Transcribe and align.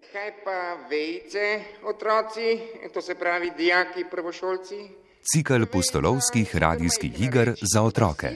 Kaj 0.00 0.30
pa 0.44 0.88
vejce, 0.88 1.60
otroci, 1.84 2.60
to 2.94 3.02
se 3.02 3.14
pravi 3.14 3.50
dijaki, 3.56 4.04
prvošolci? 4.10 4.88
Cikl 5.22 5.64
pustolovskih 5.72 6.56
radijskih 6.56 7.20
iger 7.20 7.54
za 7.72 7.82
otroke. 7.82 8.28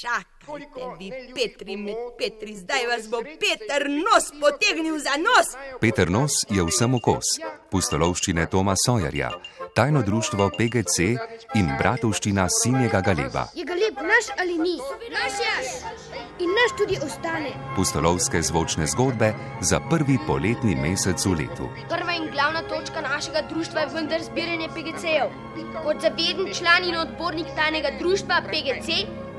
Čakajte, 0.00 0.80
vi 0.98 1.12
Petri, 1.34 1.76
mi 1.76 1.94
Petri, 2.18 2.56
zdaj 2.56 2.86
vas 2.86 3.08
bo 3.08 3.22
Peter 3.22 3.86
nos 3.90 4.24
potegnil 4.40 4.98
za 4.98 5.14
nos. 5.16 5.54
Peter 5.80 6.10
Nos 6.10 6.32
je 6.50 6.64
vsem 6.64 6.94
okos. 6.94 7.24
Pustolovščine 7.70 8.46
Toma 8.50 8.74
Sojerja, 8.86 9.30
tajno 9.74 10.02
društvo 10.02 10.50
PGC 10.58 11.14
in 11.54 11.70
bratovščina 11.78 12.48
Sinjega 12.62 13.00
Galeba. 13.00 13.46
Je 13.54 13.64
ga 13.64 13.74
lep 13.74 14.02
naš 14.02 14.34
ali 14.38 14.58
ni? 14.58 14.76
Naš 15.14 15.32
je. 15.46 16.13
In 16.36 16.50
naš 16.50 16.72
tudi 16.76 16.96
ostane. 16.98 17.50
Pustolovske 17.76 18.42
zvočne 18.42 18.86
zgodbe 18.86 19.28
za 19.60 19.80
prvi 19.80 20.18
poletni 20.26 20.74
mesec 20.76 21.26
v 21.26 21.32
letu. 21.32 21.68
Prva 21.88 22.12
in 22.12 22.26
glavna 22.32 22.62
točka 22.62 23.00
našega 23.00 23.42
društva 23.42 23.80
je 23.80 23.86
vendar 23.88 24.22
zbiranje 24.22 24.68
PGC-jev. 24.68 25.28
Kot 25.76 25.96
zaveden 26.00 26.54
član 26.54 26.84
in 26.84 26.96
odbornik 26.96 27.46
tajnega 27.56 27.88
društva 27.98 28.42
PGC 28.42 28.88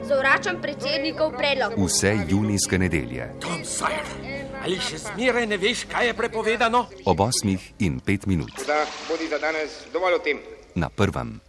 zavračam 0.03 0.61
predsednikov 0.61 1.31
predlog. 1.31 1.73
Vse 1.77 2.15
junijske 2.27 2.77
nedelje 2.77 3.31
Tom 3.41 3.59
Sawyer, 3.65 4.07
ali 4.63 4.79
še 4.79 4.97
zmeraj 4.99 5.47
ne 5.47 5.57
veš, 5.57 5.83
kaj 5.85 6.07
je 6.07 6.13
prepovedano? 6.13 6.85
ob 7.05 7.17
8 7.19 7.57
in 7.79 7.99
5 8.01 8.27
minut 8.27 8.51
Da 8.67 8.79
bodi 9.09 9.27
za 9.27 9.37
danes 9.37 9.83
dovolj 9.93 10.13
o 10.13 10.19
tem. 10.19 10.39
na 10.75 10.89
prvem. 10.89 11.39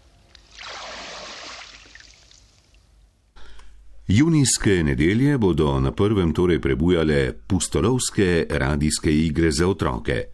Junijske 4.09 4.85
nedelje 4.85 5.39
bodo 5.39 5.81
na 5.81 5.91
prvem 5.93 6.33
torej 6.33 6.61
prebujale 6.61 7.33
pustolovske 7.47 8.47
radijske 8.51 9.11
igre 9.13 9.51
za 9.53 9.67
otroke. 9.69 10.25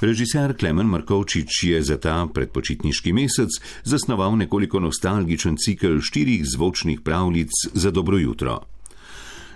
Režiser 0.00 0.56
Klemen 0.56 0.86
Markovčič 0.86 1.62
je 1.62 1.82
za 1.82 1.96
ta 1.96 2.26
predpočitniški 2.34 3.12
mesec 3.12 3.48
zasnoval 3.84 4.36
nekoliko 4.36 4.80
nostalgičen 4.80 5.56
cikl 5.56 6.00
štirih 6.00 6.42
zvočnih 6.46 7.00
pravljic 7.00 7.50
za 7.74 7.90
dobro 7.90 8.18
jutro. 8.18 8.60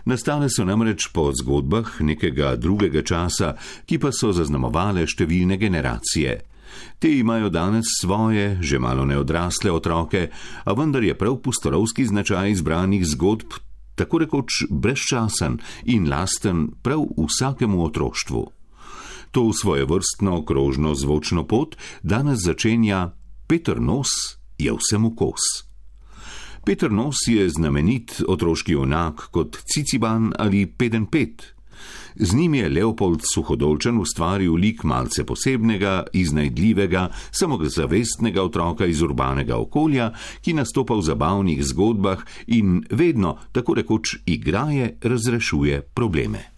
Nastale 0.04 0.50
so 0.50 0.64
namreč 0.64 1.08
po 1.12 1.32
zgodbah 1.42 2.00
nekega 2.00 2.56
drugega 2.56 3.02
časa, 3.02 3.56
ki 3.86 3.98
pa 3.98 4.14
so 4.14 4.30
zaznamovale 4.32 5.02
številne 5.06 5.58
generacije. 5.58 6.51
Te 6.98 7.18
imajo 7.18 7.48
danes 7.48 7.84
svoje, 8.00 8.58
že 8.60 8.78
malo 8.78 9.04
neodrasle 9.04 9.70
otroke, 9.70 10.30
a 10.64 10.72
vendar 10.72 11.04
je 11.04 11.18
prav 11.18 11.36
pustolovski 11.42 12.06
značaj 12.06 12.50
izbranih 12.50 13.06
zgodb 13.06 13.52
tako 13.94 14.18
rekoč 14.18 14.64
brezčasen 14.70 15.58
in 15.84 16.08
lasten 16.08 16.68
prav 16.82 17.04
vsakemu 17.18 17.84
otroštvu. 17.84 18.46
To 19.30 19.52
svoje 19.52 19.84
vrstno 19.84 20.44
krožno 20.44 20.94
zvočno 20.94 21.46
pot 21.46 21.76
danes 22.02 22.38
začenja 22.44 23.12
Peter 23.46 23.80
Nos 23.80 24.08
je 24.58 24.72
vsemu 24.72 25.16
kos. 25.16 25.72
Peter 26.64 26.92
Nos 26.92 27.16
je 27.26 27.48
znamenit 27.48 28.22
otroški 28.28 28.76
onak 28.76 29.28
kot 29.30 29.58
Ciciban 29.74 30.32
ali 30.38 30.66
Pedenpet. 30.66 31.54
Z 32.16 32.34
njim 32.34 32.54
je 32.54 32.68
Leopold 32.68 33.22
Suhodolčen 33.34 33.98
ustvaril 33.98 34.54
lik 34.54 34.84
malce 34.84 35.24
posebnega, 35.24 36.04
iznajdljivega, 36.12 37.08
samozavestnega 37.30 38.42
otroka 38.42 38.86
iz 38.86 39.02
urbanega 39.02 39.56
okolja, 39.56 40.12
ki 40.44 40.52
nastopa 40.52 40.94
v 40.94 41.02
zabavnih 41.02 41.64
zgodbah 41.64 42.24
in 42.46 42.82
vedno, 42.90 43.36
tako 43.52 43.74
rekoč, 43.74 44.16
igraje, 44.26 44.96
razrešuje 45.02 45.82
probleme. 45.94 46.51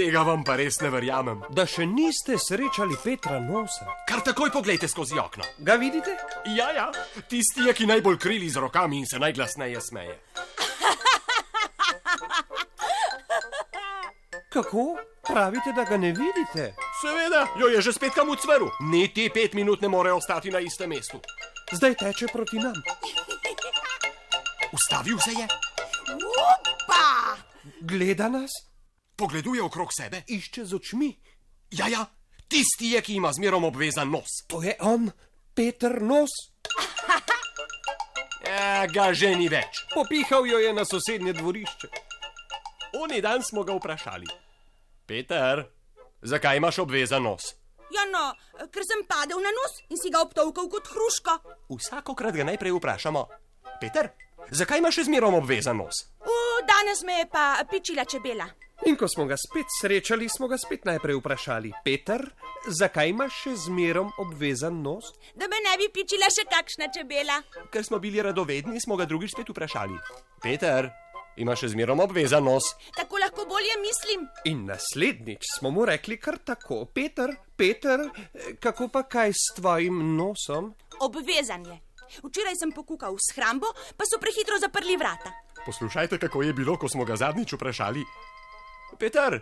Tega 0.00 0.22
vam 0.24 0.40
pa 0.46 0.54
res 0.56 0.78
ne 0.80 0.88
verjamem. 0.92 1.42
Da 1.52 1.66
še 1.68 1.84
niste 1.88 2.38
srečali 2.40 2.96
Petra 3.02 3.36
Nosa. 3.42 3.84
Kar 4.08 4.20
takoj 4.24 4.48
pogledajte 4.54 4.88
skozi 4.88 5.18
okno. 5.20 5.44
Ga 5.66 5.74
vidite? 5.80 6.16
Ja, 6.56 6.70
ja, 6.72 6.86
tisti 7.28 7.60
je, 7.66 7.72
ki 7.76 7.84
najbolj 7.90 8.18
krili 8.22 8.48
z 8.48 8.56
rokami 8.64 8.96
in 9.02 9.06
se 9.06 9.18
najglasneje 9.20 9.80
smeje. 9.84 10.16
Kako? 14.54 14.96
Pravite, 15.28 15.72
da 15.76 15.84
ga 15.84 15.96
ne 16.00 16.14
vidite? 16.16 16.74
Seveda, 17.02 17.46
jo 17.60 17.68
je 17.68 17.80
že 17.84 17.92
spet 17.92 18.16
kam 18.16 18.32
ucvrl. 18.32 18.66
Niti 18.88 19.28
pet 19.28 19.52
minut 19.54 19.84
ne 19.84 19.88
more 19.92 20.12
ostati 20.16 20.50
na 20.50 20.64
istem 20.64 20.90
mestu. 20.90 21.20
Zdaj 21.76 21.94
teče 22.00 22.26
proti 22.32 22.58
nam. 22.58 22.74
Ustavil 24.72 25.18
se 25.20 25.30
je, 25.30 25.46
Pa! 26.88 27.36
Gleda 27.80 28.28
nas, 28.28 28.50
pogleduje 29.20 29.62
okrog 29.62 29.92
sebe. 29.92 30.22
išče 30.26 30.64
z 30.64 30.74
očmi. 30.74 31.10
Ja, 31.70 31.88
ja, 31.88 32.06
tisti 32.48 32.96
je, 32.96 33.00
ki 33.04 33.14
ima 33.14 33.32
zmerom 33.32 33.64
obvezan 33.64 34.08
nos. 34.10 34.40
To 34.48 34.62
je 34.62 34.76
on, 34.80 35.10
Peter 35.54 36.02
Nos. 36.02 36.30
Ja, 38.50 38.86
ga 38.86 39.12
že 39.12 39.36
ni 39.36 39.46
več. 39.52 39.84
Popihal 39.94 40.46
jo 40.48 40.58
je 40.58 40.72
na 40.72 40.84
sosednje 40.84 41.32
dvorišče. 41.38 41.88
Oni 42.98 43.20
dan 43.20 43.44
smo 43.46 43.62
ga 43.62 43.76
vprašali. 43.76 44.26
Peter, 45.06 45.62
zakaj 46.22 46.56
imaš 46.56 46.80
obvezan 46.82 47.22
nos? 47.22 47.54
Ja, 47.94 48.06
no, 48.10 48.32
ker 48.72 48.82
sem 48.86 49.04
padel 49.06 49.38
na 49.42 49.52
nos 49.54 49.76
in 49.90 50.00
si 50.00 50.10
ga 50.10 50.24
obtovkal 50.24 50.66
kot 50.72 50.88
hruško. 50.90 51.36
Vsakokrat 51.76 52.34
ga 52.34 52.48
najprej 52.48 52.74
vprašamo. 52.78 53.22
Peter, 53.80 54.10
zakaj 54.50 54.82
imaš 54.82 54.98
še 54.98 55.06
zmerom 55.10 55.38
obvezan 55.38 55.78
nos? 55.78 56.08
O, 56.18 56.34
danes 56.66 57.04
me 57.06 57.20
je 57.20 57.30
pa 57.30 57.60
pičila 57.70 58.04
čebela. 58.04 58.48
In 58.88 58.96
ko 58.96 59.08
smo 59.08 59.26
ga 59.28 59.36
spet 59.36 59.68
srečali, 59.68 60.28
smo 60.28 60.48
ga 60.48 60.56
spet 60.56 60.86
najprej 60.88 61.18
vprašali: 61.20 61.72
Peter, 61.84 62.22
zakaj 62.64 63.10
imaš 63.12 63.42
še 63.42 63.52
zmerom 63.66 64.08
obvezan 64.22 64.80
nos? 64.80 65.10
Da 65.36 65.48
me 65.52 65.60
ne 65.60 65.74
bi 65.76 65.90
pičila 65.92 66.30
še 66.32 66.46
kakšna 66.48 66.88
čebela. 66.94 67.42
Ker 67.68 67.84
smo 67.84 68.00
bili 68.00 68.24
radovedni, 68.24 68.80
smo 68.80 68.96
ga 68.96 69.04
drugič 69.04 69.34
spet 69.36 69.52
vprašali. 69.52 70.00
Peter, 70.40 70.88
imaš 71.36 71.66
še 71.66 71.72
zmerom 71.74 72.00
obvezan 72.00 72.48
nos? 72.48 72.72
Tako 72.96 73.20
lahko 73.20 73.44
bolje 73.50 73.76
mislim. 73.84 74.24
In 74.48 74.64
naslednjič 74.70 75.44
smo 75.58 75.74
mu 75.76 75.84
rekli 75.84 76.16
kar 76.16 76.40
tako: 76.40 76.86
Peter, 76.88 77.36
Peter, 77.60 78.08
kako 78.64 78.88
pa 78.88 79.04
kaj 79.04 79.36
s 79.36 79.60
tvojim 79.60 80.00
nosom? 80.16 80.72
Obvezan 81.04 81.68
je. 81.68 81.76
Včeraj 82.24 82.56
sem 82.58 82.72
pokukal 82.74 83.12
v 83.14 83.22
shrambo, 83.22 83.68
pa 83.94 84.08
so 84.08 84.18
prehitro 84.18 84.56
zaprli 84.58 84.96
vrata. 84.98 85.30
Poslušajte, 85.68 86.18
kako 86.18 86.42
je 86.42 86.56
bilo, 86.56 86.80
ko 86.80 86.88
smo 86.88 87.04
ga 87.04 87.20
zadnjič 87.20 87.52
vprašali. 87.54 88.02
Peter, 89.00 89.40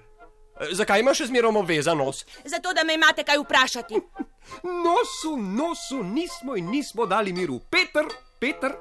zakaj 0.73 1.03
imaš 1.03 1.25
še 1.25 1.27
zmerom 1.33 1.57
obvezan 1.59 1.99
nos? 1.99 2.23
Zato, 2.47 2.73
da 2.75 2.85
me 2.87 2.95
imate 2.95 3.25
kaj 3.27 3.41
vprašati. 3.43 4.01
Nosu, 4.85 5.35
nosu, 5.37 6.03
nismo 6.03 6.57
in 6.57 6.71
nismo 6.71 7.07
dali 7.07 7.33
miru. 7.33 7.59
Peter, 7.71 8.07
Peter, 8.39 8.77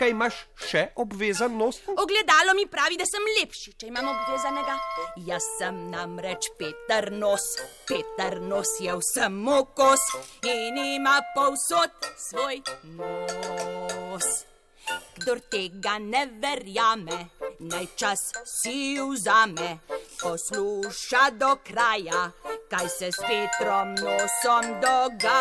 kaj 0.00 0.10
imaš 0.10 0.38
še 0.70 0.86
obvezan 1.04 1.58
nos? 1.60 1.82
Ogledalo 1.92 2.56
mi 2.56 2.64
pravi, 2.66 2.96
da 2.96 3.06
sem 3.06 3.26
lepši, 3.38 3.74
če 3.78 3.90
imam 3.92 4.08
obvezanega. 4.08 4.78
Jaz 5.28 5.48
sem 5.58 5.82
namreč 5.92 6.48
Peter 6.58 7.10
Nos. 7.12 7.44
Peter 7.88 8.40
Nos 8.40 8.78
je 8.80 8.96
vsem 9.02 9.36
okos 9.52 10.06
in 10.48 10.80
ima 10.96 11.18
povsod 11.36 12.08
svoj 12.30 12.64
nos. 12.96 14.32
Kdor 15.16 15.40
tega 15.50 15.98
ne 15.98 16.26
verjame, 16.42 17.18
naj 17.60 17.86
čas 17.96 18.32
si 18.44 18.96
vzame, 18.98 19.78
posluša 20.22 21.30
do 21.38 21.56
kraja, 21.64 22.30
kaj 22.70 22.88
se 22.88 23.12
s 23.12 23.20
Petrom 23.28 23.94
nosom 23.94 24.80
dogaja. 24.82 25.32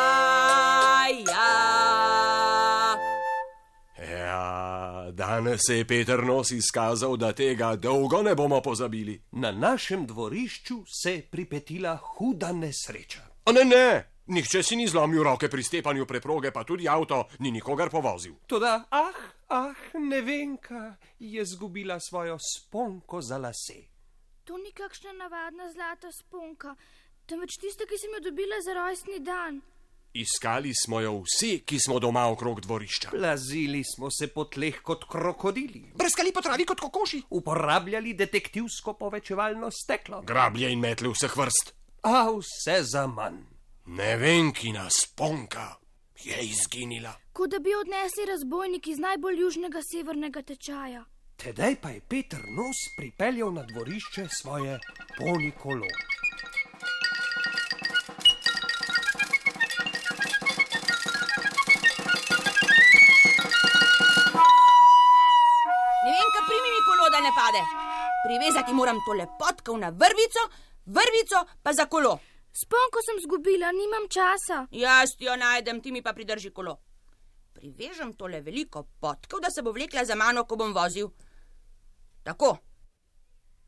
Ja, 4.11 5.07
danes 5.11 5.61
se 5.67 5.77
je 5.77 5.87
Peter 5.87 6.23
nos 6.23 6.51
izkazal, 6.51 7.17
da 7.17 7.33
tega 7.33 7.75
dolgo 7.75 8.21
ne 8.21 8.35
bomo 8.35 8.61
pozabili. 8.61 9.21
Na 9.31 9.51
našem 9.51 10.05
dvorišču 10.05 10.83
se 11.01 11.13
je 11.13 11.21
pripetila 11.21 11.97
huda 11.97 12.51
nesreča. 12.51 13.21
A 13.45 13.51
ne, 13.51 13.65
ne, 13.65 14.05
nihče 14.27 14.63
si 14.63 14.75
ni 14.75 14.87
zlomil 14.87 15.23
roke 15.23 15.49
pri 15.49 15.63
stepanju 15.63 16.05
preproge, 16.05 16.51
pa 16.51 16.63
tudi 16.63 16.89
avto 16.89 17.25
ni 17.39 17.51
nikogar 17.51 17.89
povozil. 17.89 18.33
Toda, 18.47 18.83
ah, 18.89 19.13
ah, 19.51 19.75
ne 20.00 20.21
vem, 20.21 20.57
kaj 20.57 20.92
je 21.19 21.45
zgubila 21.45 22.00
svojo 22.00 22.38
sponko 22.39 23.21
za 23.21 23.38
lase. 23.38 23.81
To 24.44 24.57
ni 24.57 24.71
kakšna 24.71 25.13
navadna 25.13 25.68
zlata 25.74 26.09
sponka, 26.12 26.75
temveč 27.25 27.57
tista, 27.62 27.86
ki 27.86 27.98
sem 27.98 28.15
jo 28.18 28.24
dobila 28.30 28.57
za 28.65 28.74
rojstni 28.74 29.19
dan. 29.19 29.62
Iskali 30.13 30.74
smo 30.75 31.00
jo 31.00 31.21
vsi, 31.24 31.62
ki 31.65 31.77
smo 31.80 32.00
doma 32.00 32.25
okrog 32.27 32.62
dvorišča. 32.62 33.09
Plazili 33.13 33.83
smo 33.95 34.09
se 34.12 34.27
po 34.27 34.44
tleh 34.44 34.81
kot 34.83 35.06
krokodili, 35.09 35.86
Brskali 35.95 36.33
po 36.33 36.42
travi 36.42 36.65
kot 36.65 36.80
kokoši. 36.80 37.21
uporabljali 37.30 38.13
detektivsko 38.13 38.94
povečevalno 38.94 39.69
steklo. 39.71 40.21
Grablje 40.21 40.71
in 40.71 40.80
metle 40.80 41.09
vseh 41.13 41.38
vrst. 41.38 41.74
A 42.03 42.27
vse 42.31 42.83
za 42.83 43.07
manj. 43.07 43.39
Ne 43.86 44.18
vem, 44.18 44.51
ki 44.53 44.71
nas 44.71 45.06
ponka 45.15 45.75
je 46.24 46.44
izginila. 46.44 47.13
Kot 47.33 47.49
da 47.49 47.59
bi 47.59 47.75
odnesli 47.75 48.25
razbojniki 48.25 48.95
z 48.95 48.99
najbolj 48.99 49.39
južnega 49.41 49.81
severnega 49.81 50.41
tečaja. 50.41 51.03
Tedaj 51.43 51.75
pa 51.81 51.89
je 51.89 52.01
Peter 52.09 52.39
Nos 52.57 52.79
pripeljal 52.97 53.53
na 53.53 53.63
dvorišče 53.63 54.25
svoje 54.41 54.79
poni 55.17 55.51
kolo. 55.61 55.87
Ne 66.05 66.11
vem, 66.15 66.27
kaj 66.33 66.43
primi 66.49 66.69
mi 66.75 66.81
kolo, 66.89 67.09
da 67.13 67.19
ne 67.27 67.31
pade. 67.39 67.61
Privezati 68.27 68.73
moram 68.73 68.99
tole 69.05 69.25
potkov 69.39 69.79
na 69.79 69.89
vrvico, 69.89 70.43
vrvico 70.85 71.39
pa 71.63 71.73
za 71.73 71.85
kolo. 71.85 72.19
Sponko 72.61 72.99
sem 73.07 73.17
zgubila, 73.23 73.71
nimam 73.71 74.05
časa. 74.15 74.67
Jaz 74.71 75.09
jo 75.19 75.35
najdem, 75.35 75.81
ti 75.81 75.91
mi 75.91 76.01
pa 76.01 76.13
pridrži 76.13 76.51
kolo. 76.51 76.90
Privežem 77.53 78.13
tole 78.13 78.42
veliko 78.42 78.83
potkov, 79.00 79.39
da 79.42 79.51
se 79.51 79.62
bo 79.62 79.71
vlekla 79.71 80.06
za 80.06 80.15
mano, 80.15 80.45
ko 80.45 80.56
bom 80.56 80.74
vozil. 80.74 81.09
Tako. 82.24 82.57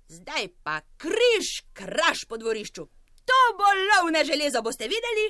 Zdaj 0.08 0.48
pa 0.64 0.82
križ, 0.98 1.64
kraš 1.74 2.26
po 2.26 2.38
dvorišču. 2.38 2.86
To 3.26 3.40
bo 3.58 3.70
lovne 3.90 4.26
železo, 4.26 4.62
boste 4.62 4.88
videli. 4.88 5.26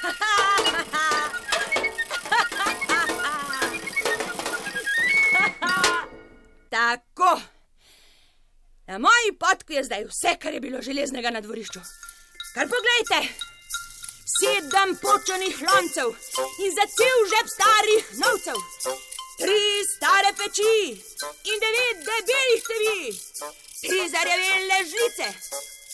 Tako. 6.70 7.40
Na 8.86 8.98
moji 8.98 9.38
potki 9.38 9.74
je 9.74 9.84
zdaj 9.84 10.04
vse, 10.04 10.36
kar 10.40 10.54
je 10.54 10.60
bilo 10.60 10.82
železnega 10.82 11.30
na 11.30 11.40
dvorišču. 11.40 11.80
Kar 12.54 12.66
poglejte, 12.66 13.18
sedem 14.26 14.96
počenih 15.02 15.58
loncev 15.62 16.08
in 16.64 16.70
za 16.78 16.86
cel 16.98 17.18
žep 17.32 17.46
starih 17.56 18.06
novcev, 18.22 18.58
tri 19.38 19.60
stare 19.94 20.32
peči 20.40 20.78
in 21.50 21.60
devet 21.62 22.00
debelih 22.08 22.64
tevi, 22.70 23.04
tri 23.86 24.00
zarjavele 24.14 24.78
žlice, 24.92 25.28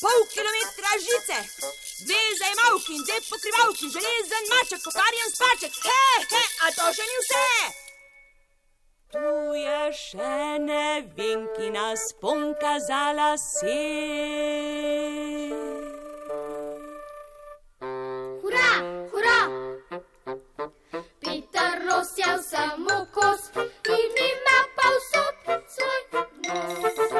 pol 0.00 0.24
kilometra 0.32 0.92
žice, 1.08 1.38
dve 2.06 2.22
zajmalki 2.40 2.96
in 2.96 3.04
dve 3.04 3.18
pokrivalki, 3.28 3.92
železen 3.96 4.48
maček, 4.54 4.80
koparjen 4.86 5.30
spaček, 5.34 5.76
he, 5.84 6.00
he, 6.32 6.42
a 6.64 6.72
to 6.78 6.88
še 6.96 7.10
ni 7.10 7.20
vse. 7.26 7.50
Tu 9.12 9.28
je 9.60 9.84
še 10.00 10.40
nevinkina 10.64 11.92
sponka 12.08 12.78
za 12.88 13.04
lase. 13.20 13.80
Je 22.16 22.42
samo 22.50 23.06
kos 23.14 23.42
in 23.88 24.12
ima 24.30 24.58
pa 24.76 24.88
vsot 24.96 25.36
svoj 25.74 26.02
nos. 26.12 27.16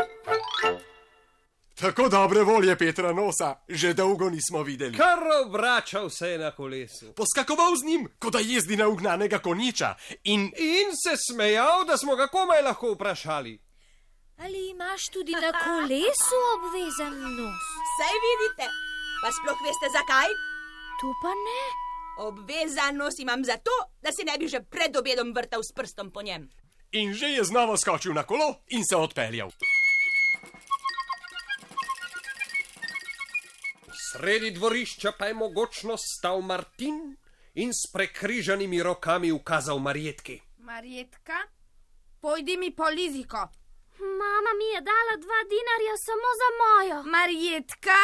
Tako 1.80 2.08
dobre 2.08 2.42
volje 2.42 2.76
Petra 2.78 3.12
Nosa 3.12 3.54
že 3.68 3.94
dolgo 3.94 4.30
nismo 4.30 4.62
videli. 4.62 4.96
Kar 4.96 5.18
obračal 5.46 6.10
se 6.10 6.28
je 6.28 6.38
na 6.38 6.50
kolesu. 6.50 7.12
Poskakoval 7.12 7.76
z 7.76 7.84
njim, 7.84 8.08
kot 8.18 8.32
da 8.32 8.38
jezdi 8.38 8.76
na 8.76 8.88
ugnanega 8.88 9.38
konjiča 9.38 9.94
in 10.24 10.40
In 10.56 10.88
se 11.04 11.16
smejal, 11.30 11.84
da 11.84 11.96
smo 11.96 12.16
ga 12.16 12.26
komaj 12.28 12.62
lahko 12.62 12.92
vprašali. 12.92 13.58
Ali 14.38 14.70
imaš 14.70 15.08
tudi 15.12 15.32
na 15.32 15.52
kolesu 15.64 16.38
obvezen 16.54 17.14
nos? 17.36 17.64
Saj 17.96 18.14
vidite, 18.26 18.66
pa 19.22 19.28
sploh 19.32 19.58
veste 19.66 19.88
zakaj? 19.96 20.30
To 21.00 21.08
pa 21.22 21.32
ne. 21.46 21.85
Obvezanost 22.18 23.18
imam 23.18 23.44
zato, 23.44 23.70
da 24.02 24.12
se 24.12 24.24
ne 24.24 24.38
bi 24.38 24.48
že 24.48 24.60
pred 24.60 24.96
obedom 24.96 25.32
vrtal 25.34 25.62
s 25.62 25.72
prstom 25.72 26.10
po 26.10 26.22
njem. 26.22 26.48
In 26.92 27.14
že 27.14 27.26
je 27.26 27.44
znova 27.44 27.76
skočil 27.76 28.12
na 28.12 28.22
kolo 28.22 28.54
in 28.68 28.84
se 28.84 28.96
odpeljal. 28.96 29.50
Sredi 34.12 34.50
dvorišča 34.50 35.12
pa 35.18 35.26
je 35.26 35.34
mogočno 35.34 35.96
stal 35.96 36.40
Martin 36.40 37.16
in 37.54 37.72
s 37.72 37.92
prekrižanimi 37.92 38.82
rokami 38.82 39.32
ukazal 39.32 39.78
Marjetki. 39.78 40.40
Marjetka, 40.58 41.38
pojdi 42.20 42.56
mi 42.56 42.70
po 42.76 42.88
liziko. 42.88 43.48
Mama 43.98 44.52
mi 44.58 44.68
je 44.74 44.80
dala 44.80 45.14
dva 45.24 45.40
dinarja 45.52 45.96
samo 46.06 46.30
za 46.40 46.48
mojo. 46.62 47.02
Marjetka, 47.02 48.00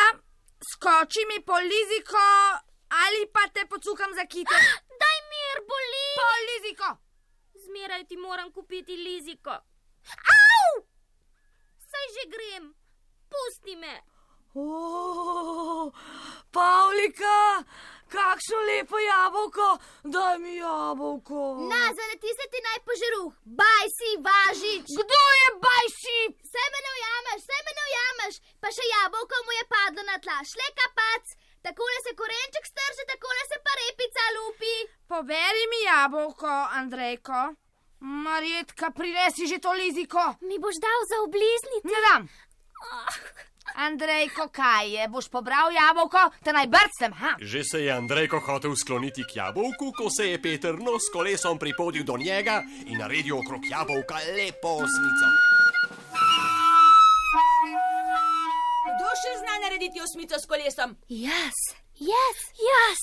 skoči 0.72 1.22
mi 1.30 1.44
po 1.44 1.56
liziko 1.56 2.26
ali 3.00 3.26
pa 3.34 3.48
te 3.54 3.66
pocukam 3.66 4.14
za 4.14 4.24
kite. 4.26 4.58
Daj 5.02 5.18
mir, 5.32 5.56
boli! 5.70 6.04
Po 6.20 6.28
liziko. 6.48 6.88
Zmeraj 7.64 8.04
ti 8.08 8.16
moram 8.16 8.52
kupiti 8.52 8.96
liziko. 8.96 9.54
Au! 10.36 10.70
Saj 11.90 12.06
že 12.16 12.24
grem. 12.34 12.64
Pusti 13.32 13.76
me. 13.76 13.94
Oh, 14.54 15.88
Pavlika, 16.52 17.64
kakšno 18.12 18.58
lepo 18.68 18.98
jabolko, 19.00 19.68
daj 20.04 20.38
mi 20.38 20.56
jabolko. 20.56 21.40
Na, 21.72 21.82
zaleti 21.96 22.34
se 22.38 22.44
ti 22.52 22.60
naj 22.66 22.80
požeruh. 22.88 23.32
Baj 23.60 23.86
si, 23.96 24.10
važič. 24.26 24.92
Kdo 25.00 25.22
je 25.40 25.48
bajši? 25.64 26.20
Vse 26.44 26.64
me 26.72 26.78
ne 26.84 26.90
ujameš, 26.98 27.40
vse 27.46 27.58
me 27.64 27.72
ne 27.78 27.86
ujameš. 27.88 28.34
Pa 28.60 28.68
še 28.76 28.84
jabolko 28.92 29.40
mu 29.46 29.56
je 29.56 29.64
padlo 29.72 30.04
na 30.10 30.18
tla. 30.20 30.36
Šleka 30.52 30.86
pac. 31.00 31.24
Takole 31.62 31.96
se 32.04 32.12
korenček 32.20 32.64
strže, 32.72 33.02
takole 33.12 33.42
se 33.50 33.56
pa 33.64 33.72
repica 33.82 34.24
lupi. 34.36 34.76
Poberi 35.08 35.64
mi 35.72 35.80
jabolko, 35.86 36.54
Andrejko. 36.80 37.54
Marjetka, 38.00 38.90
prinesi 38.90 39.46
že 39.46 39.58
to 39.62 39.72
liziko. 39.72 40.22
Mi 40.48 40.58
boš 40.58 40.76
dal 40.82 41.00
za 41.10 41.16
obliznice. 41.26 41.86
Ne 41.86 42.00
dam. 42.08 42.22
Andrejko, 43.74 44.48
kaj 44.48 44.90
je? 44.90 45.08
Boš 45.08 45.28
pobral 45.30 45.70
jabolko, 45.72 46.18
te 46.44 46.52
naj 46.52 46.66
brcem, 46.66 47.14
ha? 47.22 47.36
Že 47.40 47.64
se 47.64 47.84
je 47.84 47.92
Andrejko 47.92 48.42
hotel 48.42 48.74
skloniti 48.76 49.22
k 49.22 49.36
jabolku, 49.36 49.92
ko 49.96 50.10
se 50.10 50.34
je 50.34 50.42
Peter 50.42 50.74
Nos 50.74 51.06
s 51.06 51.12
kolesom 51.14 51.58
pripodil 51.58 52.02
do 52.04 52.18
njega 52.18 52.62
in 52.86 52.98
naredil 52.98 53.38
okrog 53.38 53.62
jabolka 53.70 54.19
lepo 54.34 54.82
osmico. 54.82 55.61
Še 59.22 59.32
zna 59.38 59.58
narediti 59.62 60.02
osmico 60.02 60.38
s 60.38 60.48
kolesom? 60.50 60.96
Jaz, 61.08 61.58
jaz, 62.00 62.38
jaz. 62.58 63.02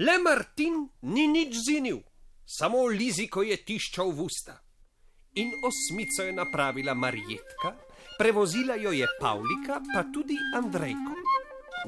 Le 0.00 0.16
Martin 0.18 0.86
ni 1.12 1.26
nič 1.28 1.56
zinil, 1.66 2.00
samo 2.46 2.86
liziko 2.88 3.44
je 3.44 3.58
tiščal 3.68 4.12
v 4.16 4.24
usta. 4.24 4.56
In 5.36 5.52
osmico 5.66 6.24
je 6.24 6.32
napravila 6.32 6.94
Marjetka, 6.94 7.74
prevozila 8.18 8.74
jo 8.80 8.92
je 8.92 9.06
Pavlika, 9.20 9.80
pa 9.92 10.04
tudi 10.14 10.38
Andrejko. 10.56 11.14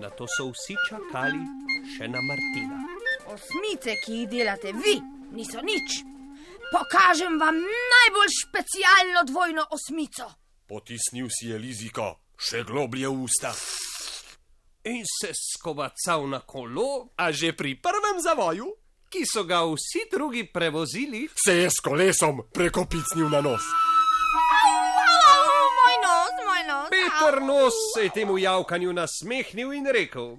Na 0.03 0.11
to 0.11 0.29
so 0.29 0.51
vsi 0.53 0.77
čakali 0.89 1.41
še 1.97 2.09
na 2.13 2.21
Martina. 2.29 2.79
Osmice, 3.33 3.97
ki 4.05 4.21
jih 4.21 4.29
delate 4.29 4.73
vi, 4.77 4.99
niso 5.33 5.65
nič. 5.65 6.03
Pokažem 6.73 7.41
vam 7.41 7.57
najbolj 7.57 8.33
specialno 8.37 9.25
dvojno 9.29 9.67
osmico. 9.71 10.29
Potisnil 10.69 11.29
si 11.29 11.51
je 11.53 11.59
liziko 11.59 12.22
še 12.43 12.67
globlje 12.67 13.09
v 13.09 13.23
usta. 13.23 13.55
In 14.91 15.07
se 15.07 15.31
skovacal 15.31 16.27
na 16.27 16.43
kolo, 16.43 17.15
A 17.17 17.31
že 17.31 17.55
pri 17.55 17.79
prvem 17.79 18.19
zavoju 18.19 18.83
ki 19.13 19.27
so 19.27 19.45
ga 19.45 19.61
vsi 19.65 20.09
drugi 20.11 20.47
prevozili, 20.47 21.29
se 21.45 21.57
je 21.57 21.71
s 21.71 21.81
kolesom 21.85 22.43
prekopicnil 22.53 23.29
na 23.29 23.41
nos. 23.41 23.65
Moj 25.79 25.97
nos, 26.05 26.33
moj 26.49 26.63
nos. 26.69 26.89
Peter 26.91 27.43
Nos 27.43 27.75
se 27.95 28.05
je 28.05 28.11
temu 28.11 28.39
javkanju 28.39 28.93
nasmehnil 28.93 29.73
in 29.73 29.87
rekel: 29.87 30.37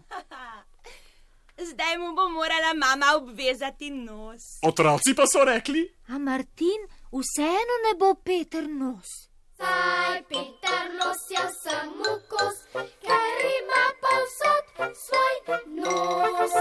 Zdaj 1.70 1.98
mu 1.98 2.16
bo 2.16 2.30
morala 2.30 2.74
mama 2.74 3.14
obvezati 3.16 3.90
nos. 3.90 4.42
Otroci 4.64 5.14
pa 5.16 5.28
so 5.28 5.46
rekli: 5.46 5.86
A 6.08 6.18
Martin 6.18 6.90
vseeno 7.14 7.76
ne 7.86 7.94
bo 8.00 8.16
Peter 8.16 8.66
nos. 8.70 9.33
Saj 9.58 10.18
Peter 10.30 10.84
nos 11.00 11.22
je 11.36 11.46
samo 11.64 12.12
kos, 12.32 12.58
ker 12.74 13.38
ima 13.60 13.84
povsod 14.04 14.66
svoj 15.06 15.36
nos. 15.76 16.54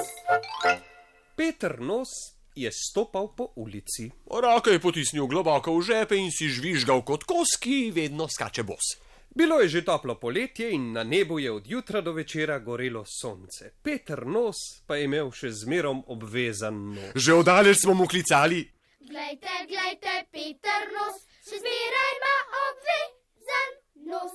Peter 1.36 1.80
Nos 1.80 2.08
je 2.54 2.70
stopal 2.72 3.28
po 3.36 3.52
ulici. 3.56 4.10
Roke 4.42 4.70
je 4.70 4.80
potisnil 4.80 5.26
globoko 5.26 5.76
v 5.78 5.82
žepe 5.82 6.16
in 6.16 6.30
si 6.30 6.48
žvižgal 6.48 7.02
kot 7.02 7.24
kos, 7.24 7.56
ki 7.60 7.90
vedno 7.94 8.28
skače 8.28 8.62
bos. 8.62 8.96
Bilo 9.34 9.60
je 9.60 9.68
že 9.68 9.84
toplo 9.84 10.14
poletje 10.20 10.70
in 10.70 10.92
na 10.92 11.02
nebu 11.04 11.38
je 11.38 11.52
od 11.52 11.66
jutra 11.66 12.00
do 12.00 12.12
večera 12.12 12.58
gorelo 12.58 13.04
sonce. 13.04 13.72
Peter 13.82 14.26
nos 14.26 14.56
pa 14.86 14.96
je 14.96 15.04
imel 15.04 15.32
še 15.32 15.48
zmerom 15.50 16.04
obvezan 16.06 16.92
nos. 16.92 17.16
Že 17.16 17.40
oddaleč 17.40 17.80
smo 17.80 17.94
mu 17.94 18.06
klicali. 18.06 18.68
Glejte, 19.00 19.54
glejte, 19.68 20.12
Peter 20.32 20.84
nos, 20.92 21.24
še 21.52 21.58
zmeraj 21.60 22.12
ima 22.16 22.36
obvezan 22.66 23.70
nos. 24.10 24.32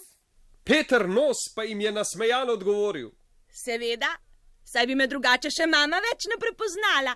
Peter 0.63 1.07
nos 1.09 1.37
pa 1.55 1.63
jim 1.63 1.81
je 1.81 1.91
nasmejan 1.91 2.49
odgovoril. 2.49 3.11
Seveda, 3.49 4.09
saj 4.63 4.85
bi 4.87 4.95
me 4.95 5.07
drugače 5.07 5.49
še 5.51 5.65
mama 5.65 6.01
več 6.11 6.27
ne 6.29 6.37
prepoznala. 6.37 7.15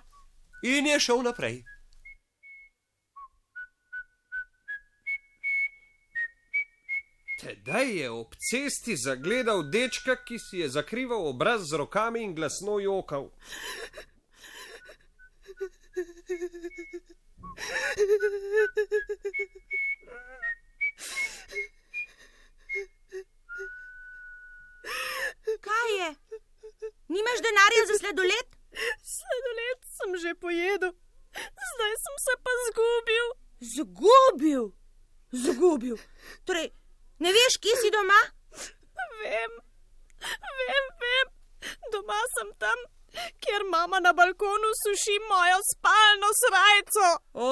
In 0.62 0.86
je 0.86 0.98
šel 1.00 1.22
naprej. 1.22 1.62
Tedaj 7.42 7.88
je 7.98 8.10
ob 8.10 8.34
cesti 8.38 8.94
zagledal 8.96 9.64
dečka, 9.70 10.14
ki 10.24 10.38
si 10.38 10.62
je 10.62 10.68
zakrival 10.70 11.26
obraz 11.26 11.66
z 11.70 11.80
rokami 11.82 12.22
in 12.22 12.34
glasno 12.34 12.78
jokal. 12.78 13.30
Kaj 25.60 25.90
je? 25.98 26.08
Nimaš 27.08 27.38
denarja 27.46 27.82
za 27.90 27.96
sladoled? 28.12 28.48
Sladoled 29.02 29.80
sem 29.96 30.16
že 30.20 30.34
pojedel, 30.34 30.92
zdaj 31.68 31.94
sem 32.04 32.16
se 32.24 32.34
pa 32.44 32.52
zgubil. 32.66 33.26
Zgubil, 33.60 34.64
zgubil. 35.32 35.96
Torej, 36.44 36.72
ne 37.18 37.32
veš, 37.32 37.56
kje 37.62 37.74
si 37.80 37.90
doma? 37.90 38.20
Vem, 39.22 39.52
vem, 40.68 40.86
vem, 41.04 41.26
doma 41.92 42.20
sem 42.34 42.50
tam, 42.58 42.78
kjer 43.40 43.64
mama 43.70 44.00
na 44.00 44.12
balkonu 44.12 44.72
suši 44.82 45.16
mojo 45.30 45.58
spalno 45.72 46.28
srajco. 46.40 47.08
O, 47.34 47.50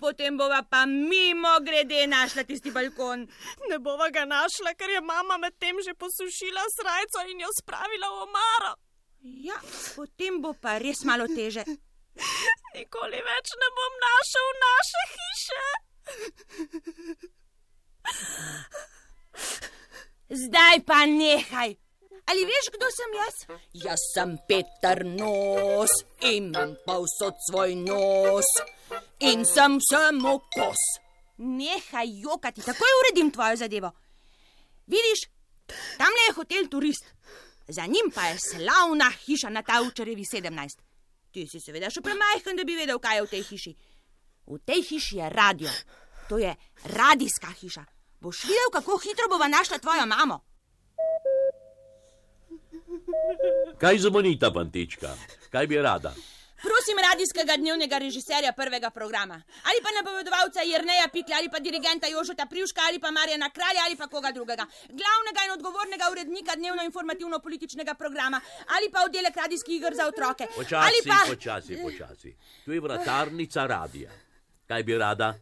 potem 0.00 0.38
bova 0.38 0.62
pa 0.62 0.86
mimo 0.86 1.58
grede 1.66 2.06
našla 2.06 2.46
tisti 2.48 2.70
balkon. 2.70 3.26
Ne 3.68 3.78
bova 3.78 4.08
ga 4.10 4.24
našla, 4.24 4.74
ker 4.74 4.90
je 4.90 5.00
mama 5.00 5.38
medtem 5.38 5.78
že 5.84 5.94
posušila 5.94 6.64
srajco 6.76 7.28
in 7.28 7.44
jo 7.44 7.52
spravila 7.60 8.08
v 8.08 8.24
omaro. 8.26 8.74
Ja, 9.22 9.54
potem 9.94 10.42
bo 10.42 10.50
pa 10.50 10.78
res 10.82 11.04
malo 11.06 11.30
teže. 11.30 11.62
Nikoli 12.74 13.20
več 13.22 13.52
ne 13.60 13.68
bom 13.76 13.92
našel 14.02 14.48
naše 14.62 15.02
hiše. 15.14 15.62
Zdaj 20.42 20.82
pa 20.88 21.06
nehaj. 21.06 21.76
Ali 22.26 22.42
veš, 22.48 22.70
kdo 22.74 22.86
sem 22.94 23.14
jaz? 23.18 23.36
Jaz 23.84 24.02
sem 24.14 24.34
Peter 24.48 25.04
Nos, 25.06 25.92
imam 26.26 26.74
povsod 26.86 27.34
svoj 27.50 27.74
nos 27.74 28.46
in 29.20 29.42
sem 29.46 29.78
samo 29.82 30.38
kos. 30.54 30.82
Nehaj 31.38 32.08
jokati, 32.22 32.62
takoj 32.62 32.98
uredim 33.00 33.30
tvojo 33.34 33.56
zadevo. 33.56 33.90
Vidiš, 34.86 35.26
tam 35.98 36.14
je 36.22 36.34
hotel 36.38 36.70
turist, 36.70 37.10
za 37.72 37.86
njim 37.86 38.10
pa 38.14 38.22
je 38.22 38.38
slavna 38.38 39.10
hiša 39.24 39.48
na 39.48 39.62
Tavčarevi 39.62 40.24
17. 40.24 40.78
Ti 41.32 41.46
si 41.48 41.60
seveda 41.60 41.90
še 41.90 42.02
premajhen, 42.04 42.56
da 42.56 42.64
bi 42.64 42.76
vedel, 42.76 42.98
kaj 42.98 43.16
je 43.16 43.22
v 43.22 43.30
tej 43.30 43.42
hiši. 43.42 43.74
V 44.46 44.58
tej 44.66 44.82
hiši 44.82 45.16
je 45.16 45.30
radio, 45.30 45.70
to 46.28 46.38
je 46.38 46.54
radijska 46.84 47.52
hiša. 47.60 47.84
Boš 48.20 48.44
videl, 48.44 48.70
kako 48.72 48.98
hitro 48.98 49.28
bova 49.28 49.48
našla 49.48 49.78
tvojo 49.78 50.06
mamo. 50.06 50.42
Kaj 53.78 53.98
zvonita, 53.98 54.52
fantička? 54.54 55.16
Kaj 55.50 55.66
bi 55.66 55.80
rada? 55.82 56.14
Prosim 56.62 56.96
radijskega 57.08 57.56
dnevnega 57.56 57.98
režiserja 57.98 58.52
prvega 58.52 58.90
programa. 58.90 59.34
Ali 59.68 59.78
pa 59.84 59.90
napovedovalca 59.98 60.62
Jrneja 60.62 61.08
Pikla, 61.12 61.36
ali 61.38 61.48
pa 61.50 61.58
dirigenta 61.58 62.06
Jožeta 62.06 62.46
Privška, 62.46 62.80
ali 62.88 62.98
pa 62.98 63.10
Marjana 63.10 63.50
Kralja, 63.50 63.82
ali 63.86 63.96
pa 63.96 64.06
koga 64.06 64.30
drugega. 64.32 64.66
Glavnega 64.88 65.40
in 65.46 65.52
odgovornega 65.58 66.10
urednika 66.12 66.56
dnevno-informativno-političnega 66.56 67.94
programa, 67.94 68.40
ali 68.76 68.90
pa 68.92 69.02
oddelek 69.06 69.36
radijskih 69.36 69.76
igr 69.76 69.94
za 69.94 70.06
otroke. 70.06 70.46
Počasi, 70.56 71.08
pa... 71.08 71.18
počasi, 71.34 71.78
počasi. 71.82 72.36
Tu 72.64 72.72
je 72.72 72.80
vratarnica 72.80 73.66
radija. 73.66 74.10
Kaj 74.68 74.82
bi 74.82 74.98
rada? 74.98 75.34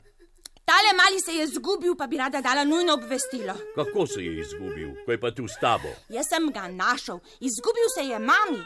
Tale 0.64 0.92
mali 0.96 1.20
se 1.20 1.32
je 1.34 1.46
zgubil, 1.46 1.96
pa 1.96 2.06
bi 2.06 2.16
rada 2.16 2.40
dala 2.40 2.64
nujno 2.64 2.94
obvestilo. 2.94 3.54
Kako 3.74 4.06
se 4.06 4.20
je 4.24 4.40
izgubil, 4.40 4.94
ko 5.04 5.12
je 5.12 5.20
pa 5.20 5.30
tu 5.30 5.48
s 5.48 5.60
tabo? 5.60 5.88
Jaz 6.08 6.28
sem 6.28 6.48
ga 6.52 6.68
našel, 6.68 7.18
izgubil 7.40 7.88
se 7.94 8.04
je 8.08 8.18
mami. 8.18 8.62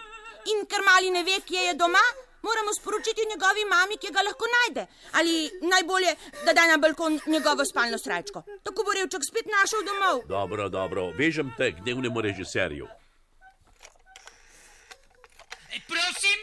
In 0.53 0.67
ker 0.69 0.85
mali 0.85 1.11
ne 1.11 1.23
ve, 1.25 1.41
kje 1.41 1.61
je 1.69 1.75
doma, 1.75 2.05
moramo 2.47 2.71
sporočiti 2.79 3.31
njegovi 3.33 3.63
mami, 3.75 3.95
kje 4.01 4.11
ga 4.17 4.23
lahko 4.29 4.47
najde. 4.57 4.83
Ali 5.19 5.35
najbolje, 5.73 6.13
da 6.45 6.53
da 6.59 6.67
na 6.67 6.77
balkon 6.85 7.21
njegovo 7.27 7.65
spalno 7.71 7.99
srajčko. 7.99 8.39
Tako 8.65 8.79
bo 8.87 8.91
revček 8.99 9.23
spet 9.31 9.47
našel 9.57 9.81
domov. 9.89 10.17
Dobro, 10.37 10.69
dobro, 10.69 11.03
vežem 11.21 11.49
te 11.59 11.73
k 11.73 11.77
dnevnemu 11.85 12.21
režiserju. 12.29 12.87
Prosim, 15.91 16.41